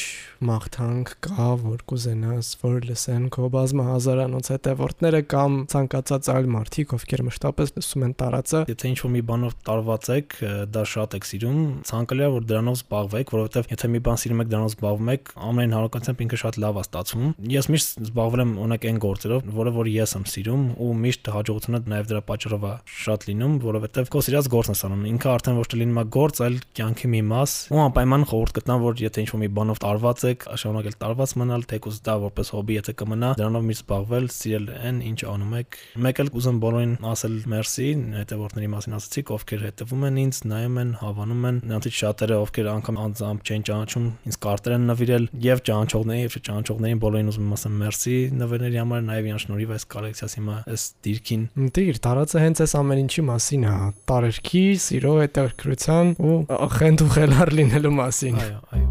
մաղթանք 0.44 1.13
կա, 1.24 1.50
որ 1.63 1.84
կուզենաս, 1.88 2.50
որ 2.63 2.88
լսեն 2.89 3.27
քո 3.34 3.50
բազմա 3.53 3.86
հազարանոց 3.88 4.50
հետևորդները 4.53 5.22
կամ 5.34 5.58
ցանկացած 5.72 6.30
այլ 6.34 6.50
մարդիկ, 6.53 6.96
ովքեր 6.98 7.24
մշտապես 7.30 7.74
լսում 7.77 8.06
են 8.08 8.15
տարածը։ 8.20 8.63
Եթե 8.74 8.92
ինչ-որ 8.94 9.13
մի 9.13 9.24
բանով 9.30 9.56
տարված 9.70 10.10
եք, 10.18 10.38
դա 10.74 10.84
շատ 10.94 11.18
եք 11.20 11.30
սիրում, 11.30 11.62
ցանկալի 11.88 12.25
է 12.27 12.30
որ 12.34 12.48
դրանով 12.51 12.77
զբաղվեք, 12.84 13.34
որովհետեւ 13.34 13.72
եթե 13.74 13.92
մի 13.94 14.03
բան 14.03 14.22
սիրում 14.24 14.44
եք, 14.44 14.51
դրանով 14.53 14.74
զբաղվում 14.74 15.13
եք, 15.13 15.34
ամեն 15.53 15.75
հանրակացությամբ 15.77 16.24
ինքը 16.27 16.42
շատ 16.44 16.60
լավ 16.63 16.80
է 16.80 16.84
ստացվում։ 16.84 17.32
Ես 17.53 17.70
միշտ 17.74 18.03
զբաղվել 18.03 18.44
եմ 18.44 18.53
օրինակ 18.63 18.88
այն 18.89 19.00
գործերով, 19.13 19.48
որը 19.53 19.74
որ 19.77 19.91
ես 19.93 20.15
եմ 20.17 20.25
սիրում 20.34 20.65
ու 20.84 20.89
միշտ 21.03 21.32
հաջողությունը 21.38 21.82
նաև 21.93 22.10
դրա 22.10 22.22
պատճառով 22.34 22.67
է 22.67 22.74
շատ 23.03 23.27
լինում, 23.29 23.55
որովհետեւ 23.63 24.12
քո 24.13 24.24
սիրած 24.27 24.50
գործն 24.53 24.74
ես 24.74 24.84
անում։ 24.89 25.05
Ինքը 25.13 25.32
արդեն 25.34 25.60
ոչ 25.62 25.67
թե 25.74 25.79
լինում 25.84 26.01
է 26.01 26.05
գործ, 26.17 26.41
այլ 26.43 26.58
կյանքի 26.74 27.12
մի 27.13 27.22
մաս։ 27.29 27.55
Ու 27.74 27.82
անպայման 27.84 28.27
խորհուրդ 28.34 28.55
կտամ, 28.58 28.84
որ 28.84 29.03
եթե 29.03 29.24
ինչ-որ 29.24 29.41
մի 29.43 29.50
բանով 29.53 29.82
տարված 29.84 30.24
եք, 30.34 30.48
շարունակել 30.63 30.98
տարված 31.03 31.36
մնալ, 31.43 31.65
թեկուզ 31.74 32.00
դա 32.03 32.15
որպես 32.24 32.53
հոբի 32.53 32.77
եթե 32.79 32.96
կմնա, 33.03 33.29
դրանով 33.39 33.67
միշտ 33.70 33.84
զբաղվել, 33.84 34.27
սիրել 34.34 34.67
այն, 34.74 35.00
ինչ 35.10 35.20
անում 35.34 35.55
եք։ 35.60 35.77
Մեկ 36.03 36.20
էլ 36.24 36.29
կուզեմ 36.34 36.60
բոլորին 36.63 36.93
ասել 37.12 37.36
մերսի, 37.51 37.88
հետևորդների 38.17 38.70
մասին 38.74 38.96
ասացիք, 38.98 39.32
ովքեր 39.36 39.65
հետևում 39.67 40.05
են 40.08 40.20
ինձ, 40.24 40.39
նայում 40.53 40.77
են, 40.84 40.93
հավանում 41.03 41.43
են, 41.50 41.60
նրանցից 41.67 41.98
շատերը 42.00 42.38
ովքեր 42.43 42.70
անգամ 42.74 43.00
անձամբ 43.03 43.43
չեն 43.43 43.65
ճանաչում, 43.67 44.08
ինձ 44.24 44.38
կարտեր 44.43 44.75
են 44.77 44.88
նվիրել 44.93 45.27
եւ 45.43 45.63
ճանաչողներին 45.67 46.24
եւ 46.24 46.38
չճանաչողներին 46.39 47.03
բոլորին 47.03 47.32
ուզում 47.34 47.53
ասեմ 47.53 47.77
մերսի 47.84 48.17
նվերների 48.39 48.79
համար, 48.84 49.03
նաեւ 49.08 49.30
իրան 49.30 49.42
շնորհիվ 49.44 49.74
այս 49.76 49.86
կոլեկցիաս 49.94 50.36
հիմա 50.40 50.58
այս 50.74 50.86
դիրքին։ 51.08 51.44
Դիր, 51.78 52.00
տարածը 52.08 52.44
հենց 52.44 52.62
այս 52.64 52.76
ամեն 52.80 53.02
ինչի 53.04 53.24
մասին 53.30 53.64
է, 53.64 53.74
տարերքի, 54.10 54.64
սիրո, 54.84 55.14
հետաքրքրության 55.24 56.14
ու 56.24 56.38
խենթ 56.78 57.04
ու 57.04 57.10
խելար 57.14 57.54
լինելու 57.60 57.94
մասին։ 58.00 58.40
Այո, 58.44 58.60
այո։ 58.74 58.88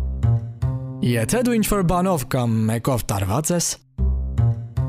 Եթե 1.03 1.41
դու 1.49 1.57
ինչ-որ 1.59 1.81
բանով 1.91 2.27
կամ 2.31 2.59
մեկով 2.69 3.01
տարված 3.11 3.49
ես, 3.57 3.69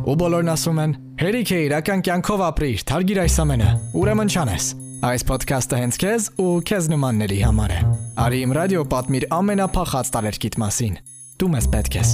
ու 0.03 0.15
բոլորն 0.19 0.51
ասում 0.53 0.81
են, 0.83 0.95
հերիք 1.23 1.51
է 1.55 1.59
իրական 1.63 2.03
կյանքով 2.05 2.43
ապրիր, 2.49 2.83
թարգիր 2.89 3.21
այս 3.23 3.37
ամենը, 3.43 3.69
ուրեմն 4.01 4.33
չանես։ 4.33 4.67
Այս 5.03 5.25
ոդքասթը 5.31 5.79
հենց 5.81 5.97
քեզ 6.03 6.27
ու 6.43 6.51
քեզ 6.69 6.91
նմանների 6.93 7.39
համար 7.43 7.73
է։ 7.75 7.79
Արի 8.23 8.43
իմ 8.43 8.53
ռադիո 8.59 8.83
պատմիր 8.93 9.25
ամենափախած 9.39 10.13
տարերկիտ 10.15 10.59
մասին։ 10.63 11.01
Դու 11.39 11.51
մեզ 11.55 11.67
պետք 11.73 11.99
ես։ 11.99 12.13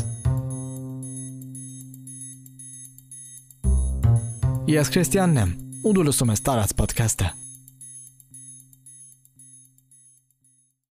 Ես 4.69 4.91
Քրիստիանն 4.93 5.39
եմ, 5.41 5.53
ու 5.81 5.91
դու 5.97 6.03
լսում 6.05 6.31
ես 6.35 6.43
տարած 6.45 6.73
ոդքասթը։ 6.77 7.29